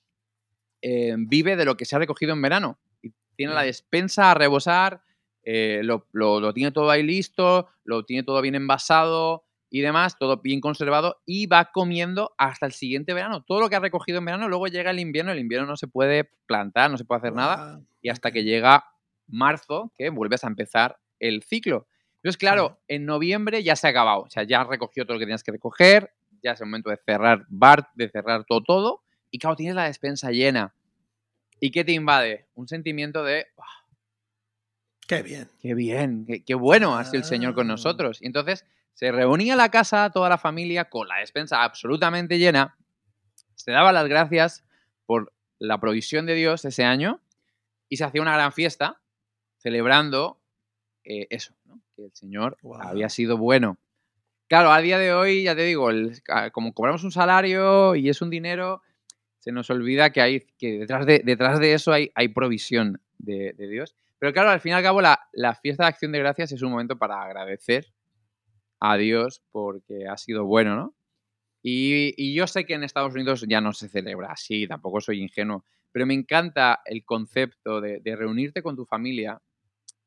[0.81, 2.79] eh, vive de lo que se ha recogido en verano.
[3.01, 5.01] Y tiene la despensa a rebosar,
[5.43, 10.17] eh, lo, lo- lo tiene todo ahí listo, lo tiene todo bien envasado y demás,
[10.17, 13.43] todo bien conservado y va comiendo hasta el siguiente verano.
[13.43, 15.87] Todo lo que ha recogido en verano, luego llega el invierno, el invierno no se
[15.87, 18.85] puede plantar, no se puede hacer nada Guau, y hasta que llega
[19.27, 21.87] marzo, que vuelves a empezar el ciclo.
[22.17, 25.19] Entonces, claro, en noviembre ya se ha acabado, o sea, ya has recogido todo lo
[25.19, 26.11] que tienes que recoger,
[26.43, 29.85] ya es el momento de cerrar bar, de cerrar todo, todo, y claro, tienes la
[29.85, 30.73] despensa llena.
[31.59, 32.47] ¿Y qué te invade?
[32.55, 33.65] Un sentimiento de, "Buah,
[35.07, 35.47] Qué bien.
[35.61, 37.73] qué bien, qué, qué bueno ha sido el Señor con Ah.
[37.73, 38.21] nosotros.
[38.21, 42.75] Y entonces se reunía la casa, toda la familia, con la despensa absolutamente llena,
[43.53, 44.65] se daba las gracias
[45.05, 47.21] por la provisión de Dios ese año
[47.89, 48.99] y se hacía una gran fiesta
[49.57, 50.39] celebrando
[51.03, 51.79] eh, eso, ¿no?
[51.95, 53.77] que el Señor había sido bueno.
[54.47, 58.21] Claro, a día de hoy, ya te digo, el- como cobramos un salario y es
[58.21, 58.81] un dinero,
[59.39, 63.53] se nos olvida que, hay, que detrás, de, detrás de eso hay, hay provisión de,
[63.53, 63.95] de Dios.
[64.19, 66.61] Pero claro, al fin y al cabo, la, la fiesta de acción de gracias es
[66.61, 67.93] un momento para agradecer
[68.79, 70.95] a Dios porque ha sido bueno, ¿no?
[71.61, 75.21] Y, y yo sé que en Estados Unidos ya no se celebra así, tampoco soy
[75.21, 79.41] ingenuo, pero me encanta el concepto de, de reunirte con tu familia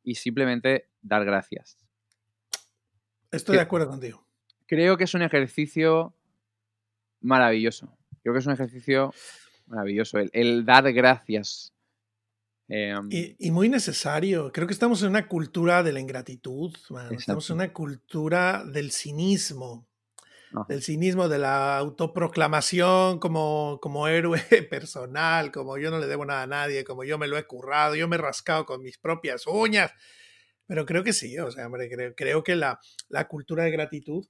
[0.04, 1.78] y simplemente dar gracias.
[3.30, 4.24] Estoy de acuerdo contigo.
[4.66, 6.14] Creo que es un ejercicio
[7.20, 7.96] maravilloso.
[8.22, 9.12] Creo que es un ejercicio
[9.66, 11.74] maravilloso, el, el dar gracias.
[12.68, 14.52] Em, Y, y muy necesario.
[14.52, 17.12] Creo que estamos en una cultura de la ingratitud, man.
[17.14, 19.86] Estamos en una cultura del cinismo.
[20.52, 20.64] Ajá.
[20.68, 26.44] Del cinismo, de la autoproclamación como, como héroe personal, como yo no le debo nada
[26.44, 29.46] a nadie, como yo me lo he currado, yo me he rascado con mis propias
[29.46, 29.92] uñas.
[30.66, 32.78] Pero creo que sí, o sea, hombre, creo, creo que la,
[33.08, 34.26] la cultura de gratitud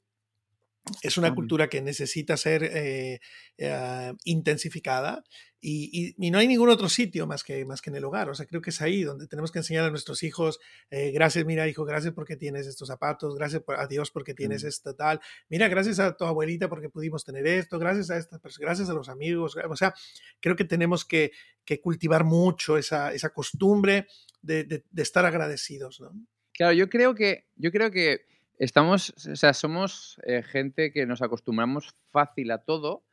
[1.02, 3.20] es una cultura que necesita ser eh,
[3.56, 5.22] eh, intensificada
[5.60, 8.30] y, y- y no hay ningún otro sitio más que, más que en el hogar.
[8.30, 11.44] O sea, creo que es ahí donde tenemos que enseñar a nuestros hijos, eh, gracias,
[11.44, 15.20] mira, hijo, gracias porque tienes estos zapatos, gracias por- a Dios porque tienes esto tal,
[15.48, 18.94] mira, gracias a tu abuelita porque pudimos tener esto, gracias a estas personas, gracias a
[18.94, 19.56] los amigos.
[19.68, 19.92] O sea,
[20.40, 21.32] creo que tenemos que,
[21.64, 24.06] que cultivar mucho esa, esa costumbre
[24.42, 26.12] de, de- de estar agradecidos, ¿no?
[26.52, 28.26] Claro, yo creo que, yo creo que
[28.58, 33.04] estamos, o sea, somos eh, gente que nos acostumbramos fácil a todo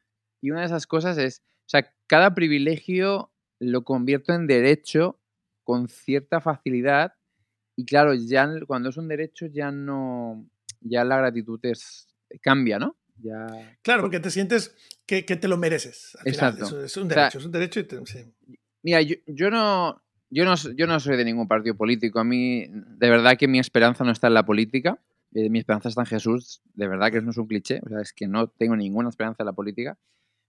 [0.41, 5.19] y una de esas cosas es, o sea, cada privilegio lo convierto en derecho
[5.63, 7.13] con cierta facilidad
[7.75, 10.47] y claro, ya cuando es un derecho ya no,
[10.81, 12.07] ya la gratitud es,
[12.41, 12.95] cambia, ¿no?
[13.17, 16.15] Ya, Claro, porque te sientes que, que te lo mereces.
[16.19, 16.33] Al final.
[16.53, 16.65] Exacto.
[16.65, 18.33] Eso es un sea, derecho, es un derecho y te- sí.
[18.83, 22.19] Mira, yo, yo no, yo, no, yo no soy de ningún partido político.
[22.19, 24.99] A mí, de verdad que mi esperanza no está en la política.
[25.35, 26.61] Eh, mi esperanza está en Jesús.
[26.73, 27.81] De verdad que no es un cliché.
[28.01, 29.99] Es que no tengo ninguna esperanza en la política.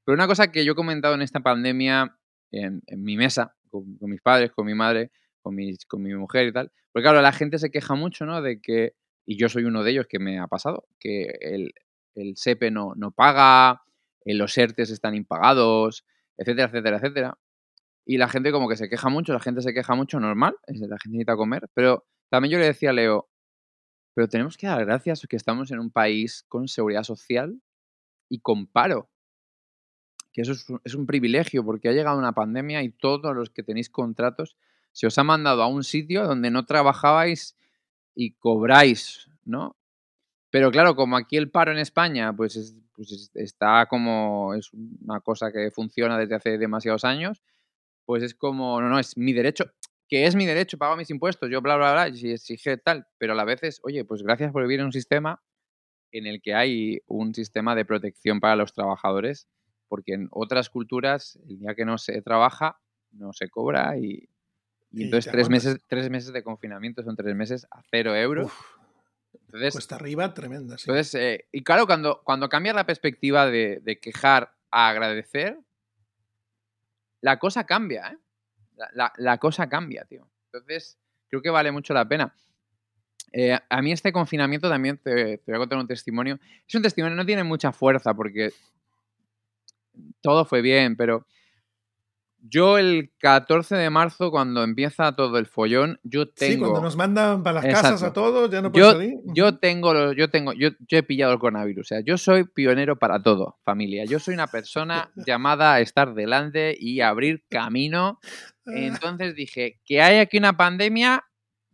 [0.05, 2.17] Pero una cosa que yo he comentado en esta pandemia,
[2.53, 5.11] en, mi mesa, con, mis padres, con mi madre,
[5.43, 6.71] con, mis, con mi mujer y tal.
[6.93, 8.41] Porque claro, la gente se queja mucho, ¿no?
[8.41, 8.95] De que,
[9.27, 11.73] y yo soy uno de ellos que me ha pasado, que el,
[12.15, 13.83] el SEPE no, no paga,
[14.25, 17.39] eh, los ERTES están impagados, etcétera, etcétera, etcétera.
[18.05, 20.75] Y la gente como que se queja mucho, la gente se queja mucho, normal, la
[20.75, 21.69] gente necesita comer.
[21.75, 23.29] Pero también yo le decía a Leo,
[24.17, 27.61] pero tenemos que dar gracias que estamos en un país con seguridad social
[28.31, 29.11] y con paro.
[30.33, 30.53] Que eso
[30.85, 34.57] es un, privilegio porque ha llegado una pandemia y todos los que tenéis contratos
[34.93, 37.59] se os ha mandado a un sitio donde no trabajabais
[38.15, 39.77] y cobráis, ¿no?
[40.49, 44.73] Pero claro, como aquí el paro en España, pues, es- pues es- está como, es
[44.73, 47.43] una cosa que funciona desde hace demasiados años,
[48.07, 49.67] pues es como, no, no, es mi derecho,
[50.09, 53.33] que es mi derecho, pago mis impuestos, yo bla, bla, bla, y exige tal, pero
[53.33, 55.43] a la vez es, oye, pues gracias por vivir en un sistema
[56.13, 59.49] en el que hay un sistema de protección para los trabajadores,
[59.89, 62.79] porque en otras culturas el día que no se trabaja
[63.11, 64.29] no se cobra y,
[64.93, 65.65] Y entonces tres aguantas.
[65.75, 68.47] meses, tres meses de confinamiento son tres meses a cero euros.
[68.47, 68.77] Uf,
[69.47, 70.79] Entonces, cuesta arriba, tremenda.
[70.79, 70.85] sí.
[70.89, 75.59] entonces eh, y claro, cuando, cuando cambias la perspectiva de, de quejar a agradecer,
[77.21, 78.19] la cosa cambia, ¿eh?
[78.77, 80.29] La, la- cosa cambia, tío.
[80.53, 82.35] Entonces, creo que vale mucho la pena.
[83.33, 86.39] Eh, a mí este confinamiento también, te, te voy a contar un testimonio.
[86.67, 88.51] Es un testimonio, no tiene mucha fuerza porque
[90.21, 91.27] todo fue bien, pero
[92.49, 96.53] yo el 14 de marzo, cuando empieza todo el follón, yo tengo...
[96.53, 99.15] Sí, cuando nos mandan para las casas a todos, ya no puedes yo, salir.
[99.35, 101.87] yo tengo, yo tengo, yo, yo he pillado el coronavirus.
[101.87, 104.05] O sea, yo soy pionero para todo, familia.
[104.05, 108.19] Yo soy una persona llamada a estar delante y abrir camino.
[108.67, 111.25] Ah, Entonces dije que hay aquí una pandemia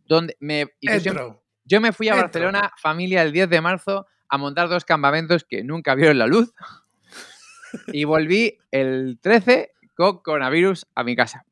[0.05, 0.67] donde me.
[0.81, 2.23] yo, yo me fui a entro.
[2.23, 6.53] Barcelona, familia, el 10 de marzo, a montar dos campamentos que nunca vieron la luz.
[7.87, 11.45] Y volví el 13 con coronavirus a mi casa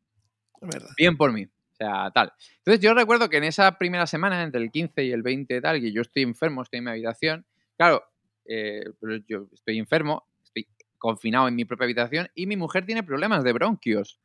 [0.61, 0.89] Verdad.
[0.97, 1.43] bien por mí.
[1.45, 2.31] O sea, tal.
[2.59, 5.61] Entonces yo recuerdo que en esa primera semana, entre el 15 y el 20 y
[5.61, 7.45] tal, que yo estoy enfermo, estoy en mi habitación,
[7.77, 8.03] claro,
[8.45, 8.83] eh,
[9.27, 10.67] yo estoy enfermo, estoy
[10.99, 14.19] confinado en mi propia habitación y mi mujer tiene problemas de bronquios.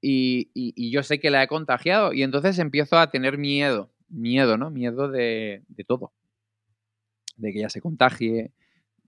[0.00, 3.90] Y, y- y yo sé que la he contagiado y entonces empiezo a tener miedo,
[4.08, 4.70] miedo, ¿no?
[4.70, 6.12] Miedo de, de todo.
[7.36, 8.52] De que ella se contagie,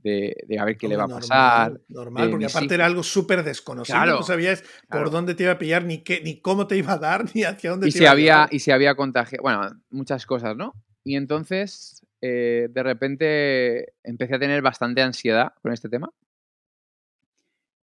[0.03, 1.81] de, de a ver qué le va a pasar.
[1.89, 3.97] Normal, porque aparte era algo súper desconocido.
[3.97, 5.05] Claro, no sabías claro.
[5.05, 7.45] por dónde te iba a pillar, ni qué, ni cómo te iba a dar, ni
[7.45, 8.55] hacia dónde y te si iba a había llevar.
[8.55, 14.39] y si había contagio bueno muchas cosas no y entonces eh, de repente empecé a
[14.39, 16.11] tener bastante ansiedad con este tema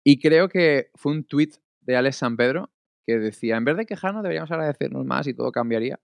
[0.05, 1.51] y creo que fue un tweet
[1.81, 2.71] de Alex San Pedro
[3.07, 6.01] que decía en vez de quejarnos deberíamos agradecernos más y todo cambiaría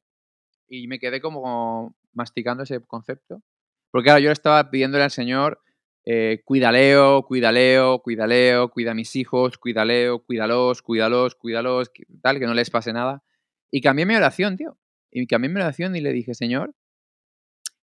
[0.68, 3.42] y me quedé como masticando ese concepto
[3.90, 5.61] porque claro yo le estaba pidiéndole al señor
[6.04, 12.54] eh, cuidaleo, cuidaleo, cuidaleo, cuida a mis hijos, cuidaleo, cuídalos, cuídalos, cuídalos, tal, que no
[12.54, 13.22] les pase nada.
[13.70, 14.76] Y cambié mi oración, tío.
[15.10, 16.74] Y cambié mi oración y le dije, Señor,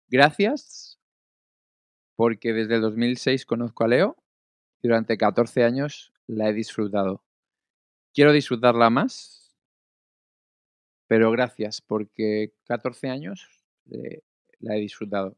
[0.08, 1.00] gracias
[2.16, 4.18] porque desde el 2006 conozco a Leo
[4.82, 7.24] y durante 14 años la he disfrutado.
[8.14, 9.56] Quiero disfrutarla más,
[11.08, 13.48] pero gracias porque 14 años
[13.92, 14.22] eh,
[14.60, 15.38] la he disfrutado.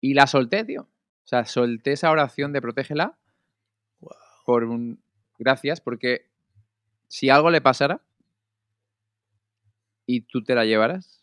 [0.00, 0.89] Y la solté, tío.
[1.30, 3.16] O sea, solté esa oración de protégela
[4.44, 5.00] por un...
[5.38, 6.26] Gracias, porque
[7.06, 8.00] si algo le pasara
[10.06, 11.22] y tú te la llevaras,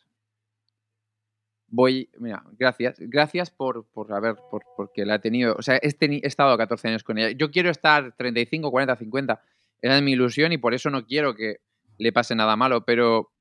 [1.67, 2.09] voy...
[2.19, 2.95] Mira, gracias.
[2.99, 4.37] Gracias por, por haber...
[4.49, 5.57] Por, porque la he tenido...
[5.59, 7.31] O sea, he, teni- he estado 14 años con ella.
[7.37, 9.41] Yo quiero estar 35, 40, 50.
[9.81, 11.57] Esa es mi ilusión y por eso no quiero que
[11.97, 13.33] le pase nada malo, pero...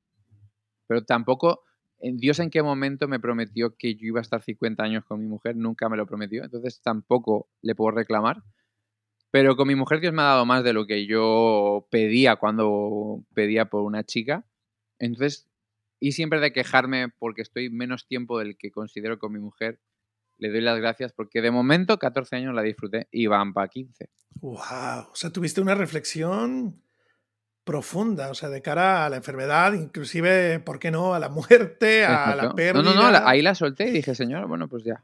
[0.85, 1.63] Pero tampoco...
[1.99, 5.27] Dios en qué momento me prometió que yo iba a estar 50 años con mi
[5.27, 8.43] mujer, nunca me lo prometió, entonces tampoco le puedo reclamar.
[9.31, 13.23] Pero con mi mujer Dios me ha dado más de lo que yo pedía cuando
[13.33, 14.45] pedía por una chica.
[14.99, 15.47] Entonces,
[15.99, 19.79] y siempre de quejarme porque estoy menos tiempo del que considero con mi mujer,
[20.37, 24.09] le doy las gracias porque de momento 14 años la disfruté y van para 15.
[24.39, 24.57] Wow.
[25.11, 26.81] O sea, tuviste una reflexión
[27.67, 31.13] profunda, o sea, de cara a la enfermedad, inclusive, ¿por qué no?
[31.13, 32.81] A la muerte, a la pérdida.
[32.81, 35.03] No, no, no, ahí la solté y dije, señor, bueno, pues ya.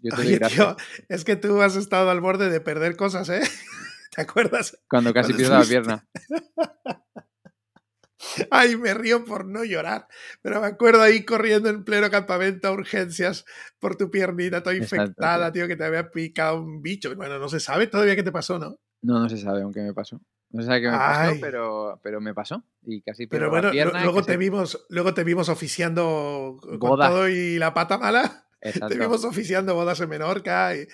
[0.00, 0.76] Yo te Oye, tío,
[1.08, 3.42] es que tú has estado al borde de perder cosas, ¿eh?
[4.16, 4.78] ¿Te acuerdas?
[4.88, 6.06] Cuando casi pierdo la pierna.
[8.50, 10.08] Ay, me río por no llorar,
[10.42, 13.44] pero me acuerdo ahí corriendo en pleno campamento a urgencias
[13.78, 17.14] por tu piernita toda Exacto, infectada, tío, que te había picado un bicho.
[17.14, 18.76] Bueno, no se sabe todavía qué te pasó, ¿no?
[19.02, 20.20] No, no se sabe aunque me pasó.
[20.50, 22.64] No sabe qué me pasó, pero, pero me pasó.
[22.86, 27.10] Y casi Pero bueno, pierna luego casi- te vimos, luego te vimos oficiando con Bodas.
[27.10, 28.46] todo y la pata mala.
[28.60, 28.88] Exacto.
[28.88, 30.74] Te vimos oficiando bodas en Menorca.
[30.74, 30.86] y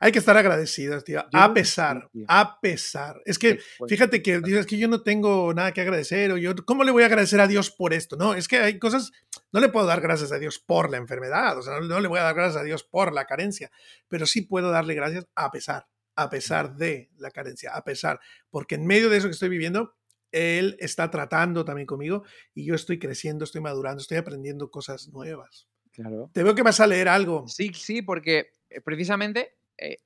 [0.00, 1.24] hay que estar agradecidos, tío.
[1.32, 2.24] Yo a pesar, tío.
[2.28, 3.20] a pesar.
[3.24, 3.58] Es que
[3.88, 7.02] Fíjate que dices que yo no tengo nada que agradecer o yo, ¿cómo le voy
[7.02, 8.16] a agradecer a Dios por esto?
[8.16, 9.10] No, es que hay cosas,
[9.52, 12.06] no le puedo dar gracias a Dios por la enfermedad, o sea, no, no le
[12.08, 13.70] voy a dar gracias a Dios por la carencia,
[14.08, 15.86] pero sí puedo darle gracias a pesar,
[16.20, 18.18] a pesar de la carencia, a pesar,
[18.50, 19.94] porque en medio de eso que estoy viviendo,
[20.32, 25.68] Él está tratando también conmigo y yo estoy creciendo, estoy madurando, estoy aprendiendo cosas nuevas.
[25.92, 26.30] Claro.
[26.32, 27.46] Te veo que vas a leer algo.
[27.48, 29.98] Sí, sí, porque eh, precisamente eh,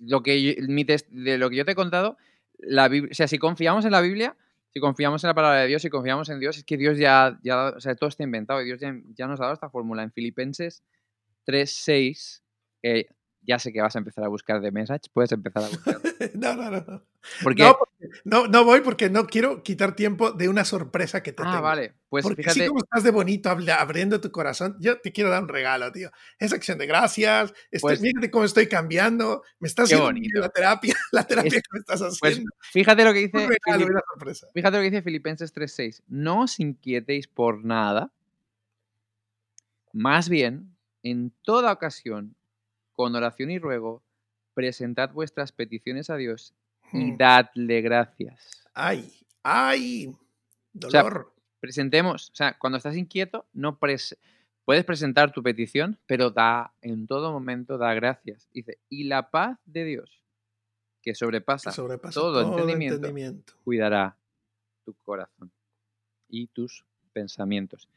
[0.00, 2.16] lo que yo- mi de lo que yo te he contado,
[2.58, 4.36] la Bib- o sea, si confiamos en la Biblia,
[4.72, 7.38] si confiamos en la palabra de Dios, si confiamos en Dios, es que Dios ya,
[7.42, 10.02] ya o sea, todo está inventado y Dios ya, ya nos ha dado esta fórmula
[10.02, 10.82] en Filipenses
[11.44, 12.42] 3.6,
[12.82, 13.06] eh,
[13.42, 15.96] ya sé que vas a empezar a buscar de message, puedes empezar a buscar.
[16.34, 17.02] no, no, no.
[17.42, 21.32] Porque, No, porque- no, no voy porque no quiero quitar tiempo de una sorpresa que
[21.32, 21.62] te ah, tengo.
[21.62, 25.30] vale, pues porque fíjate, así como estás de bonito abriendo tu corazón, yo te quiero
[25.30, 26.10] dar un regalo, tío.
[26.38, 27.52] Es acción de gracias.
[27.70, 29.42] Estoy, Pues- fíjate cómo estoy cambiando.
[29.58, 30.40] Me estás haciendo bonito.
[30.40, 32.50] la terapia, la terapia Es- que me estás pues haciendo.
[32.60, 34.46] fíjate lo que un dice regalo y Filip- una sorpresa.
[34.54, 36.02] Fíjate lo que dice Filipenses 3.6.
[36.08, 38.10] No os inquietéis por nada.
[39.92, 42.36] Más bien, en toda ocasión,
[43.00, 44.02] con oración y ruego,
[44.52, 46.52] presentad vuestras peticiones a Dios
[46.92, 48.62] y dadle gracias.
[48.74, 49.10] Ay,
[49.42, 50.14] ay,
[50.90, 51.32] sea, dolor.
[51.60, 54.18] Presentemos, o sea, cuando estás inquieto, no pres-
[54.66, 58.50] puedes presentar tu petición, pero da, en todo momento, da gracias.
[58.52, 60.22] Dice, y la paz de Dios,
[61.00, 62.96] que que sobrepasa sobrepasa todo todo, entendimiento.
[62.96, 63.54] entendimiento.
[63.64, 64.14] cuidará
[64.84, 65.50] tu corazón
[66.28, 66.84] y tus
[67.14, 67.88] pensamientos.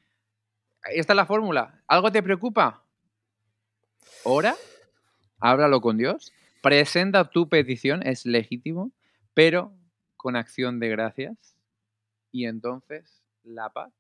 [0.86, 1.84] Esta es la fórmula.
[1.88, 2.82] ¿Algo te preocupa?
[4.24, 4.56] Ora,
[5.44, 8.92] háblalo con Dios, presenta tu petición, es legítimo,
[9.34, 9.74] pero
[10.16, 11.58] con acción de gracias
[12.32, 13.92] y entonces la paz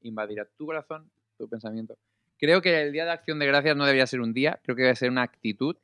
[0.00, 1.98] invadirá tu corazón, tu pensamiento.
[2.38, 4.82] Creo que el día de acción de gracias no debería ser un día, creo que
[4.82, 5.76] debe ser una actitud.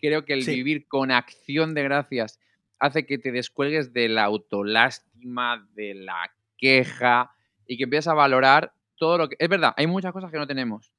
[0.00, 0.54] Creo que el Sí.
[0.54, 2.38] vivir con acción de gracias
[2.78, 7.32] hace que te descuelgues de la autolástima, de la queja
[7.66, 9.36] y que empieces a valorar todo lo que...
[9.38, 10.92] Es verdad, hay muchas cosas que no tenemos,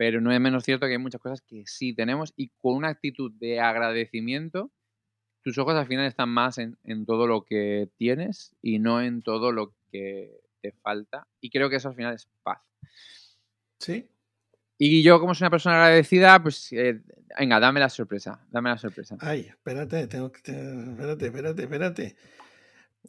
[0.00, 2.88] pero no es menos cierto que hay muchas cosas que sí tenemos y con una
[2.88, 4.70] actitud de agradecimiento,
[5.42, 9.20] tus ojos al final están más en, en todo lo que tienes y no en
[9.20, 11.28] todo lo que te falta.
[11.42, 12.62] Y creo que eso al final es paz.
[13.78, 14.08] Sí.
[14.78, 17.02] Y yo, como soy una persona agradecida, pues eh,
[17.38, 19.18] venga, dame la sorpresa, dame la sorpresa.
[19.20, 20.38] Ay, espérate, tengo que.
[20.38, 22.16] Espérate, espérate, espérate.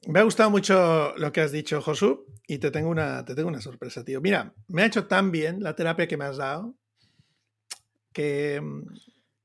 [0.08, 3.48] Me ha gustado mucho lo que has dicho, Josu, y te tengo una, te tengo
[3.48, 4.20] una sorpresa, tío.
[4.20, 6.76] Mira, me ha hecho tan bien la terapia que me has dado
[8.14, 8.84] que mm,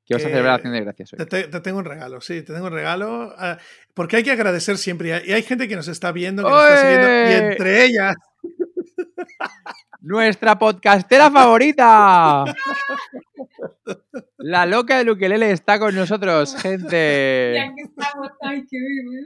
[0.07, 1.19] Que vas a celebrar la acción de gracias hoy.
[1.19, 3.35] te, te- te tengo un regalo, sí, te tengo un regalo.
[3.39, 3.59] ah,
[3.95, 5.09] porque hay que agradecer siempre.
[5.09, 7.85] Y hay, y hay gente que nos está viendo, que nos está siguiendo, y entre
[7.85, 8.15] ellas,
[10.01, 12.45] ¡Nuestra podcastera favorita!
[14.37, 16.89] La loca de Ukelele está con nosotros, Ya gente.
[17.77, 19.25] que estamos, ay, qué bien.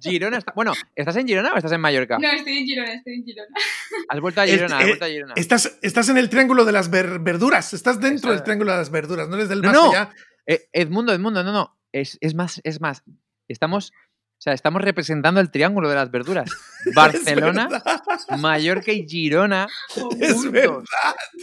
[0.00, 0.52] Girona está...
[0.54, 2.18] Bueno, ¿estás en Girona o estás en Mallorca?
[2.18, 3.48] No, estoy en Girona, estoy en Girona.
[4.08, 5.34] Has vuelto a Girona, has eh, vuelto a Girona.
[5.36, 7.72] estás, estás en el triángulo de las ver- verduras.
[7.74, 9.90] Estás dentro del triángulo de las verduras, no eres del No, más no.
[9.90, 10.10] allá.
[10.46, 11.78] Eh, Edmundo, Edmundo, no, no.
[11.92, 13.02] Es, es más, es más.
[13.48, 13.92] Estamos,
[14.44, 16.50] sea, estamos representando el triángulo de las verduras.
[16.94, 17.68] Barcelona,
[18.30, 19.66] Es Mallorca y Girona.
[20.20, 20.50] es juntos.
[20.52, 20.84] verdad,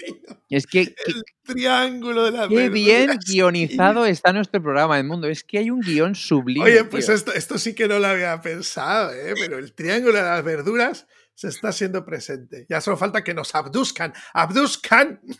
[0.05, 0.15] tío.
[0.49, 2.73] Es que, que- El triángulo de las qué verduras.
[2.73, 5.27] bien guionizado está nuestro programa, Edmundo.
[5.27, 6.65] Es que hay un guion sublime.
[6.65, 7.15] Oye, pues tío.
[7.15, 9.33] esto, esto sí que no lo había pensado, ¿eh?
[9.39, 12.67] pero el triángulo de las verduras se está haciendo presente.
[12.69, 14.13] Ya solo falta que nos abduzcan.
[14.33, 15.21] ¡Abduzcan!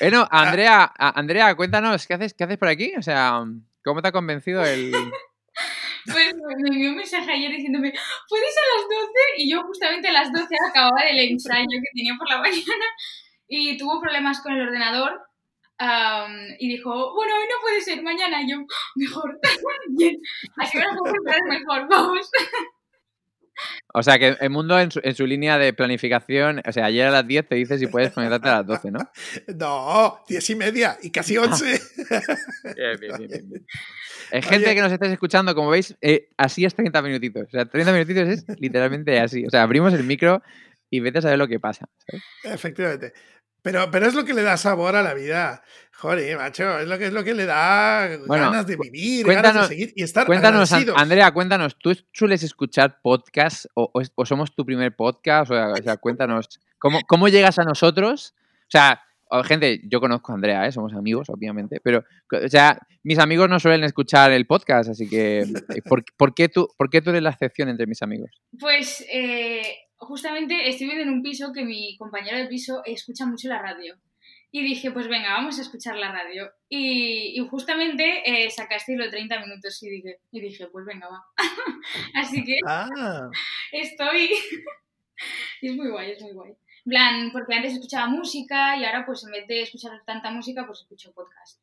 [0.00, 2.92] Bueno, Andrea, a- Andrea, cuéntanos, ¿qué haces, ¿qué haces por aquí?
[2.96, 3.44] O sea,
[3.84, 4.92] ¿cómo te ha convencido el.
[6.04, 7.92] Pues me envió un mensaje ayer diciéndome,
[8.28, 9.12] ¿puedes a las 12?
[9.36, 12.86] Y yo justamente a las 12 acababa del ensayo que tenía por la mañana
[13.48, 15.20] y tuvo problemas con el ordenador
[15.78, 18.42] am, y dijo, bueno, hoy no puede ser, mañana.
[18.42, 18.58] Y yo,
[18.96, 19.38] mejor,
[19.90, 20.16] bien,
[20.56, 22.30] así preparar mejor, vamos.
[23.94, 27.06] O sea, que el mundo en su, en su línea de planificación, o sea, ayer
[27.06, 28.98] a las 10 te dice si puedes conectarte a las 12, ¿no?
[29.58, 31.42] No, diez y media y casi Ah.
[31.42, 31.64] once.
[32.76, 33.66] Bien, bien, bien, bien, bien.
[34.30, 34.74] Eh, gente Oye.
[34.74, 37.42] que nos estáis escuchando, como veis, eh, así es 30 minutitos.
[37.48, 39.44] O sea, 30 minutitos es literalmente así.
[39.46, 40.42] O sea, abrimos el micro
[40.90, 41.86] y vete a saber lo que pasa.
[42.06, 42.22] ¿sabes?
[42.44, 43.12] Efectivamente.
[43.62, 45.62] Pero, pero es lo que le da sabor a la vida.
[45.96, 49.54] Joder, macho, es lo que, es lo que le da Bueno, ganas de vivir, ganas
[49.54, 51.00] de seguir y estar Cuéntanos, An- agradecidos.
[51.00, 55.52] Andrea, cuéntanos, ¿tú sueles escuchar podcast o, o somos tu primer podcast?
[55.52, 58.34] O sea, o sea, cuéntanos, ¿cómo, ¿cómo llegas a nosotros?
[58.62, 59.00] O sea,
[59.44, 60.72] gente, yo conozco a Andrea, ¿eh?
[60.72, 65.40] somos amigos, obviamente, pero, o sea, mis amigos no suelen escuchar el podcast, así que,
[65.40, 68.30] eh, ¿por, por qué, tú, ¿por qué tú eres la excepción entre mis amigos?
[68.58, 69.62] Pues eh,
[70.02, 73.96] justamente estoy viviendo en un piso que mi compañero de piso escucha mucho la radio.
[74.54, 76.52] Y dije, pues venga, vamos a escuchar la radio.
[76.68, 81.24] Y, y justamente eh, sacaste los 30 minutos y dije, y dije, pues venga, va.
[82.14, 83.30] Así que Ah,
[83.72, 84.30] estoy...
[85.62, 86.54] y es muy guay, es muy guay.
[86.84, 90.80] Plan, porque antes escuchaba música y ahora pues en vez de escuchar tanta música, pues
[90.80, 91.60] escucho podcast.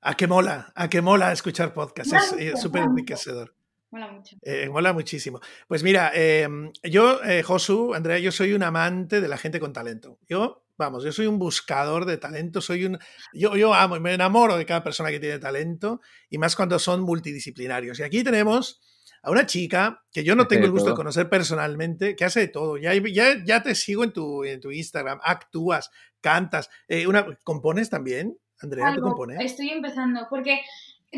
[0.00, 2.12] a que mola, a que mola escuchar podcast.
[2.38, 3.54] Es súper enriquecedor.
[3.94, 4.36] Mola mucho.
[4.42, 5.38] Eh, mola muchísimo.
[5.68, 6.48] Pues mira, eh,
[6.82, 10.18] yo, eh, Josu, Andrea, yo soy un amante de la gente con talento.
[10.28, 12.98] Yo, vamos, yo soy un buscador de talento, soy un...
[13.32, 16.80] Yo, yo amo y me enamoro de cada persona que tiene talento, y más cuando
[16.80, 18.00] son multidisciplinarios.
[18.00, 18.82] Y aquí tenemos
[19.22, 22.48] a una chica que yo no tengo el gusto de conocer personalmente, que hace de
[22.48, 22.76] todo.
[22.78, 26.68] Ya, ya, ya te sigo en tu, en tu Instagram, actúas, cantas.
[26.88, 28.36] eh, una, ¿Compones también?
[28.58, 29.38] Andrea, ¿tú compones?
[29.40, 30.60] Estoy empezando, porque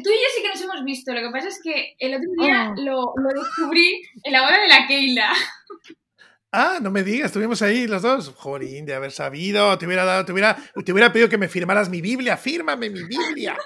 [0.03, 1.13] tú y yo sí que nos hemos visto.
[1.13, 2.81] Lo que pasa es que el otro día Oh.
[2.83, 5.33] lo, lo descubrí en la boda de la Keila.
[6.53, 8.33] Ah, no me digas, estuvimos ahí los dos.
[8.37, 11.89] Jorín, de haber sabido, te hubiera dado, te hubiera, te hubiera pedido que me firmaras
[11.91, 13.57] mi Biblia, fírmame mi Biblia.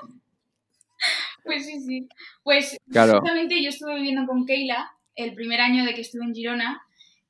[1.44, 2.08] Pues sí, sí.
[2.42, 3.12] Pues Claro.
[3.20, 6.82] justamente yo estuve viviendo con Keila el primer año de que estuve en Girona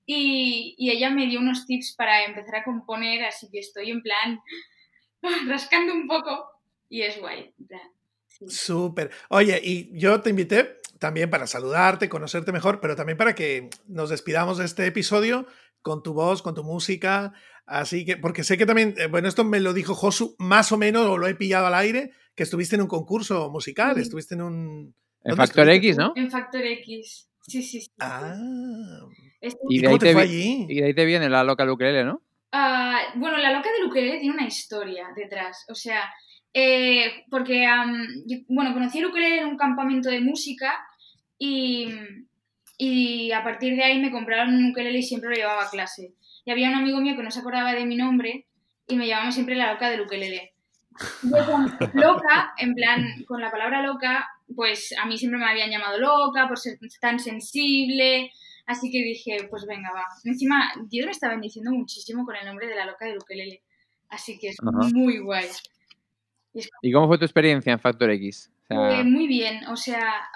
[0.06, 4.02] y, y ella me dio unos tips para empezar a componer, así que estoy en
[4.02, 4.40] plan
[5.46, 6.44] rascando un poco
[6.88, 7.52] y es guay.
[7.58, 7.80] en plan.
[8.46, 9.10] Súper.
[9.28, 14.10] Oye, y yo te invité también para saludarte, conocerte mejor, pero también para que nos
[14.10, 15.46] despidamos de este episodio
[15.82, 17.32] con tu voz, con tu música.
[17.66, 20.76] Así que, porque sé que también, eh, bueno, esto me lo dijo Josu más o
[20.76, 24.02] menos, o lo he pillado al aire, que estuviste en un concurso musical, Sí.
[24.02, 24.94] estuviste en un...
[25.22, 25.98] En ¿Dónde Factor estuviste X?
[25.98, 26.12] ¿no?
[26.16, 27.28] En Factor X.
[27.42, 27.90] Sí, sí, sí.
[27.98, 28.34] Ah.
[29.40, 30.66] Estuve- ¿Y, Y de cómo ahí te, te fue allí?
[30.68, 32.22] Y de ahí te viene la loca ukelele, ¿no?
[32.52, 35.64] Ah, bueno, la loca de Ukelele tiene una historia detrás.
[35.68, 36.02] O sea,
[36.54, 40.74] eh, porque, am, yo- bueno, conocí el ukelele en un campamento de música
[41.38, 41.88] y,
[42.78, 46.14] y a partir de ahí me compraron un ukelele y siempre lo llevaba a clase.
[46.44, 48.46] Y había un amigo mío que no se acordaba de mi nombre
[48.88, 50.52] y me llamaba siempre la loca del ukelele.
[51.22, 55.70] Yo con loca, en plan, con la palabra loca, pues a mí siempre me habían
[55.70, 58.30] llamado loca por ser tan sensible,
[58.66, 60.04] Así que dije, pues venga, va.
[60.22, 63.62] Encima, Dios me está bendiciendo muchísimo con el nombre de la loca del ukelele.
[64.08, 64.88] Así que es Ajá.
[64.92, 65.46] muy guay.
[66.82, 68.50] ¿Y cómo fue tu experiencia en Factor X?
[68.64, 69.66] O sea, Eh, muy bien.
[69.68, 70.30] O sea,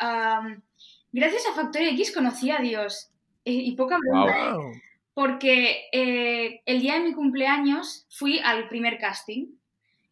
[1.12, 3.10] gracias a Factor X conocí a Dios.
[3.44, 4.52] Eh, y poca broma, ¿eh?
[4.52, 4.72] Wow.
[5.12, 9.46] Porque eh, el día de mi cumpleaños fui al primer casting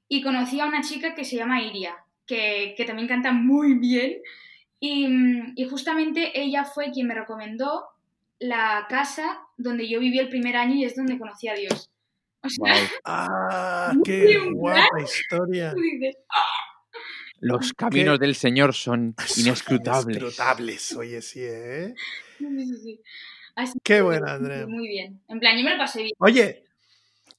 [0.08, 1.96] y conocí a una chica que se llama Iria,
[2.26, 4.18] que, que también canta muy bien.
[4.78, 7.84] Y, mm, y justamente ella fue quien me recomendó
[8.38, 11.91] la casa donde yo viví el primer año y es donde conocí a Dios.
[12.44, 12.86] O sea, guau.
[13.04, 15.72] Ah, qué guapa historia.
[15.74, 16.16] tú dices,
[17.40, 20.16] Los caminos del Señor son inescrutables.
[20.16, 21.94] Inescrutables, oye, sí, ¿eh?
[22.38, 23.00] sí, sí, sí.
[23.54, 24.66] Así Qué que, buena, sí, Andrea.
[24.66, 25.20] Muy bien.
[25.28, 26.12] En plan, yo me lo pasé bien.
[26.18, 26.64] Oye,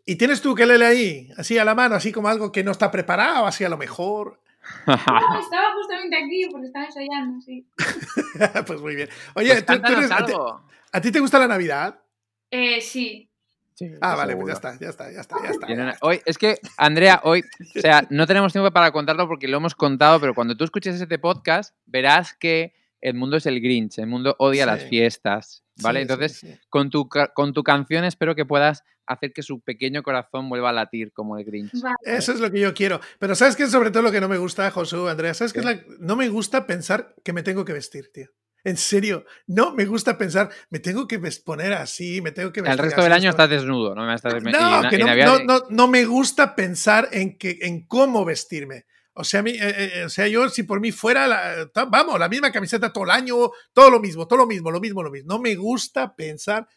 [0.06, 2.92] ¿y tienes tu ukelele ahí, así a la mano, así como algo que no está
[2.92, 4.40] preparado, así a lo mejor?
[4.88, 4.94] No,
[5.40, 7.68] estaba justamente aquí porque estaba ensayando, sí.
[8.68, 9.10] pues muy bien.
[9.36, 10.34] Oye, Pues ¿tú- tú eres- a, ti,
[10.94, 12.00] a ti te gusta la Navidad?
[12.52, 13.30] Eh, sí.
[13.76, 15.98] Sí, Ah, vale, pues ya está, ya está, ya está, ya está.
[16.02, 17.44] Hoy, es que, Andrea, hoy,
[17.76, 21.00] o sea, no tenemos tiempo para contarlo porque lo hemos contado, pero cuando tú escuches
[21.02, 26.00] este podcast, verás que el mundo es el Grinch, el mundo odia las fiestas, ¿vale?
[26.00, 26.60] Sí, Entonces, sí, sí.
[26.70, 30.74] Con, tu, con tu canción espero que puedas hacer que su pequeño corazón vuelva a
[30.74, 31.74] latir como el Grinch.
[31.82, 31.96] Vale.
[32.04, 33.02] Eso es lo que yo quiero.
[33.20, 35.34] Pero ¿sabes qué es sobre todo lo que no me gusta, Josué, Andrea?
[35.34, 38.28] ¿Sabes qué es la- No me gusta pensar que me tengo que vestir, tío.
[38.66, 42.78] En serio, no me gusta pensar, me tengo que poner así, me tengo que El
[42.78, 44.06] resto del año estás desnudo, ¿no?
[44.06, 44.34] Me estás-
[44.84, 48.86] No, que no, no, no- no me gusta pensar en, que, en cómo vestirme.
[49.16, 52.30] O sea, mí, eh, eh, o sea, yo si por mí fuera, la- vamos, la
[52.30, 53.36] misma camiseta todo el año,
[53.74, 55.34] todo lo mismo, todo lo mismo, lo mismo, lo mismo.
[55.34, 56.68] No me gusta pensar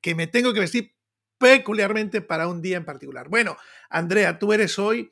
[0.00, 0.94] que me tengo que vestir
[1.38, 3.28] peculiarmente para un día en particular.
[3.28, 3.56] Bueno,
[3.90, 5.10] Andrea, tú eres hoy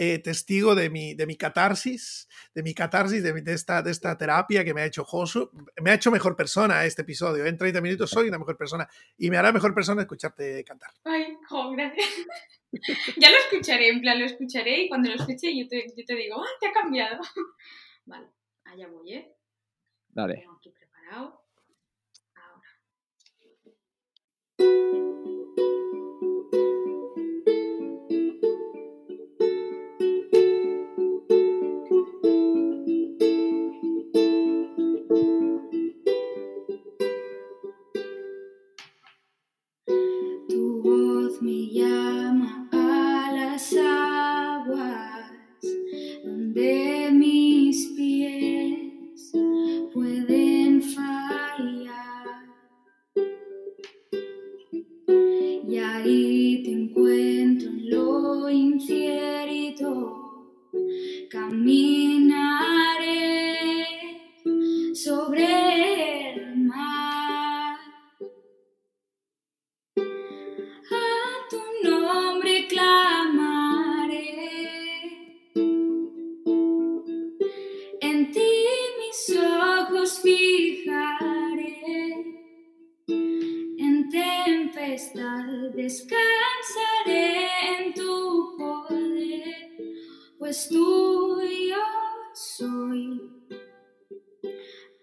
[0.00, 3.90] eh, testigo de mi, de mi catarsis, de mi catarsis, de, mi- de esta, de
[3.90, 5.50] esta terapia que me ha hecho Josu.
[5.82, 7.44] Me ha hecho mejor persona este episodio.
[7.46, 10.90] En 30 minutos soy una mejor persona y me hará mejor persona escucharte cantar.
[11.04, 12.06] Ay, jo, gracias.
[13.16, 16.14] ya lo escucharé, en plan, lo escucharé y cuando lo escuche yo te, yo te
[16.14, 17.20] digo, ¡ay, te ha cambiado!
[18.06, 18.28] vale,
[18.66, 19.34] allá voy, ¿eh?
[20.10, 20.34] Dale.
[20.36, 21.42] Tengo aquí preparado.
[22.36, 22.68] Ahora.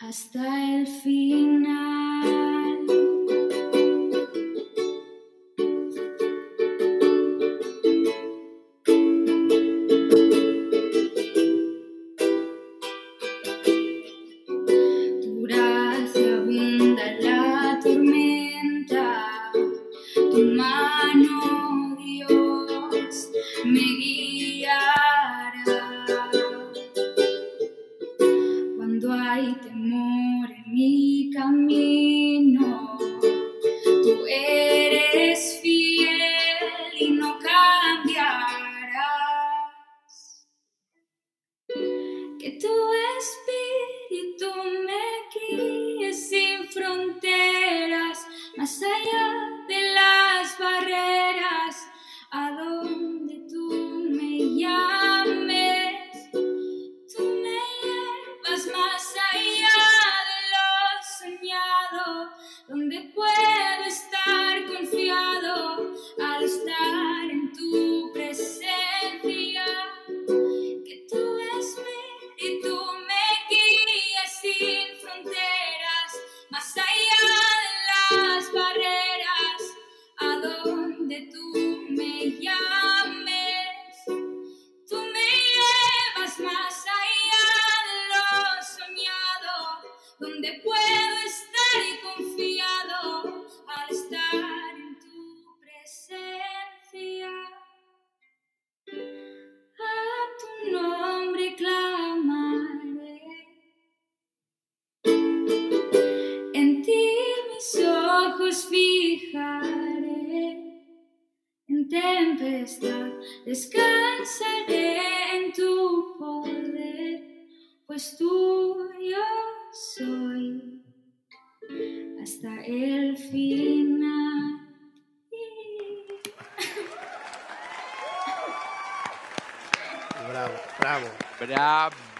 [0.08, 2.55] Hasta el final.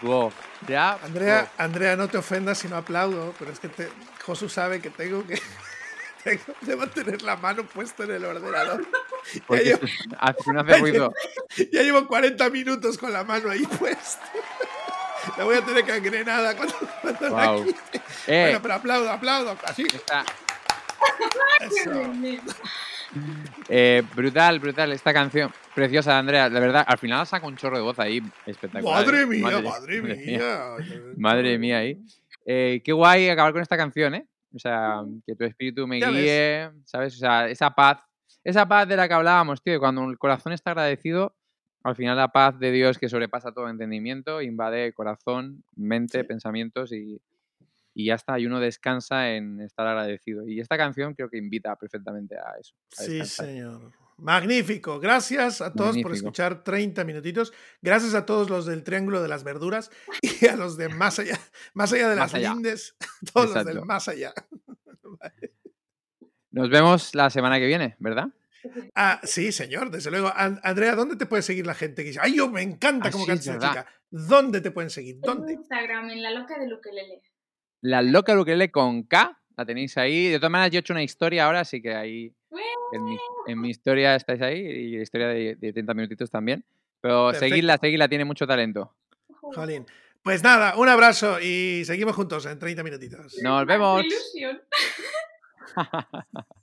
[0.06, 1.00] Bravo.
[1.04, 3.90] Andrea, Andrea, no te ofendas si no aplaudo, pero es que te,
[4.26, 5.40] Josu sabe que tengo que
[6.24, 8.86] tengo que mantener la mano puesta en el ordenador.
[9.50, 9.80] Ya llevo,
[10.20, 11.14] hace- no hace ruido.
[11.72, 14.22] ya llevo 40 minutos con la mano ahí puesta.
[15.38, 17.66] La voy a tener cangrenada cuando, cuando la Wow.
[17.66, 17.98] quite.
[18.28, 19.88] Eh, Bueno, pero aplaudo, aplaudo, así.
[19.92, 20.24] está,
[23.70, 25.52] eh, brutal, brutal esta canción.
[25.76, 26.50] Preciosa, Andrea.
[26.50, 29.06] La verdad, al final saca un chorro de voz ahí espectacular.
[29.06, 30.76] Madre mía, madre mía.
[31.18, 32.02] Madre mía ahí.
[32.46, 34.28] Eh, qué guay acabar con esta canción, ¿eh?
[34.54, 37.16] O sea, que tu espíritu me guíe, ¿sabes?
[37.16, 38.00] O sea, esa paz,
[38.44, 41.36] esa paz de la que hablábamos, tío, cuando el corazón está agradecido,
[41.84, 46.24] al final la paz de Dios que sobrepasa todo entendimiento invade corazón, mente, Sí.
[46.26, 47.22] pensamientos y,
[47.94, 48.40] y ya está.
[48.40, 50.48] Y uno descansa en estar agradecido.
[50.48, 52.76] Y esta canción creo que invita perfectamente a eso.
[52.98, 53.92] a Sí, señor.
[54.18, 55.00] Magnífico.
[55.00, 57.52] Gracias a todos por escuchar 30 minutitos.
[57.82, 59.92] Gracias a todos los del Triángulo de las Verduras
[60.42, 61.40] y a los de Más Allá,
[61.74, 62.54] más allá de Más las allá.
[62.54, 62.96] lindes,
[63.34, 64.34] todos los del Más Allá.
[66.52, 68.28] Nos vemos la semana que viene, ¿verdad?
[68.96, 70.32] Ah, sí, señor, desde luego.
[70.34, 72.02] An- Andrea, ¿dónde te puede seguir la gente?
[72.04, 73.70] que dice, Ay, yo me encanta cómo canta es esa verdad.
[73.70, 73.88] chica.
[74.10, 75.16] ¿Dónde te pueden seguir?
[75.16, 75.54] En ¿Dónde?
[75.54, 77.22] Instagram, en la loca de Lukelele.
[77.82, 80.30] La loca Ukelele con K, la tenéis ahí.
[80.30, 82.34] De todas maneras, yo he hecho una historia ahora, así que ahí
[82.92, 86.64] en mi, en mi historia estáis ahí y la historia de, de 30 minutitos también.
[87.02, 87.50] Pero Perfecto.
[87.50, 88.96] seguidla, seguidla, tiene mucho talento.
[89.42, 89.86] Jolín.
[90.24, 93.38] Pues nada, un abrazo y seguimos juntos en 30 minutitos.
[93.44, 94.04] Nos ¡Qué vemos.
[94.04, 94.62] ilusión!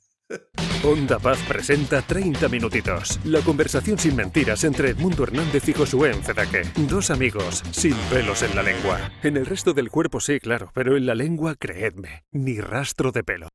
[0.85, 3.21] Onda Paz presenta 30 minutitos.
[3.25, 6.63] La conversación sin mentiras entre Edmundo Hernández y Josué Encedaque.
[6.89, 9.13] Dos amigos sin pelos en la lengua.
[9.23, 13.23] En el resto del cuerpo sí, claro, pero en la lengua, creedme, ni rastro de
[13.23, 13.51] pelo.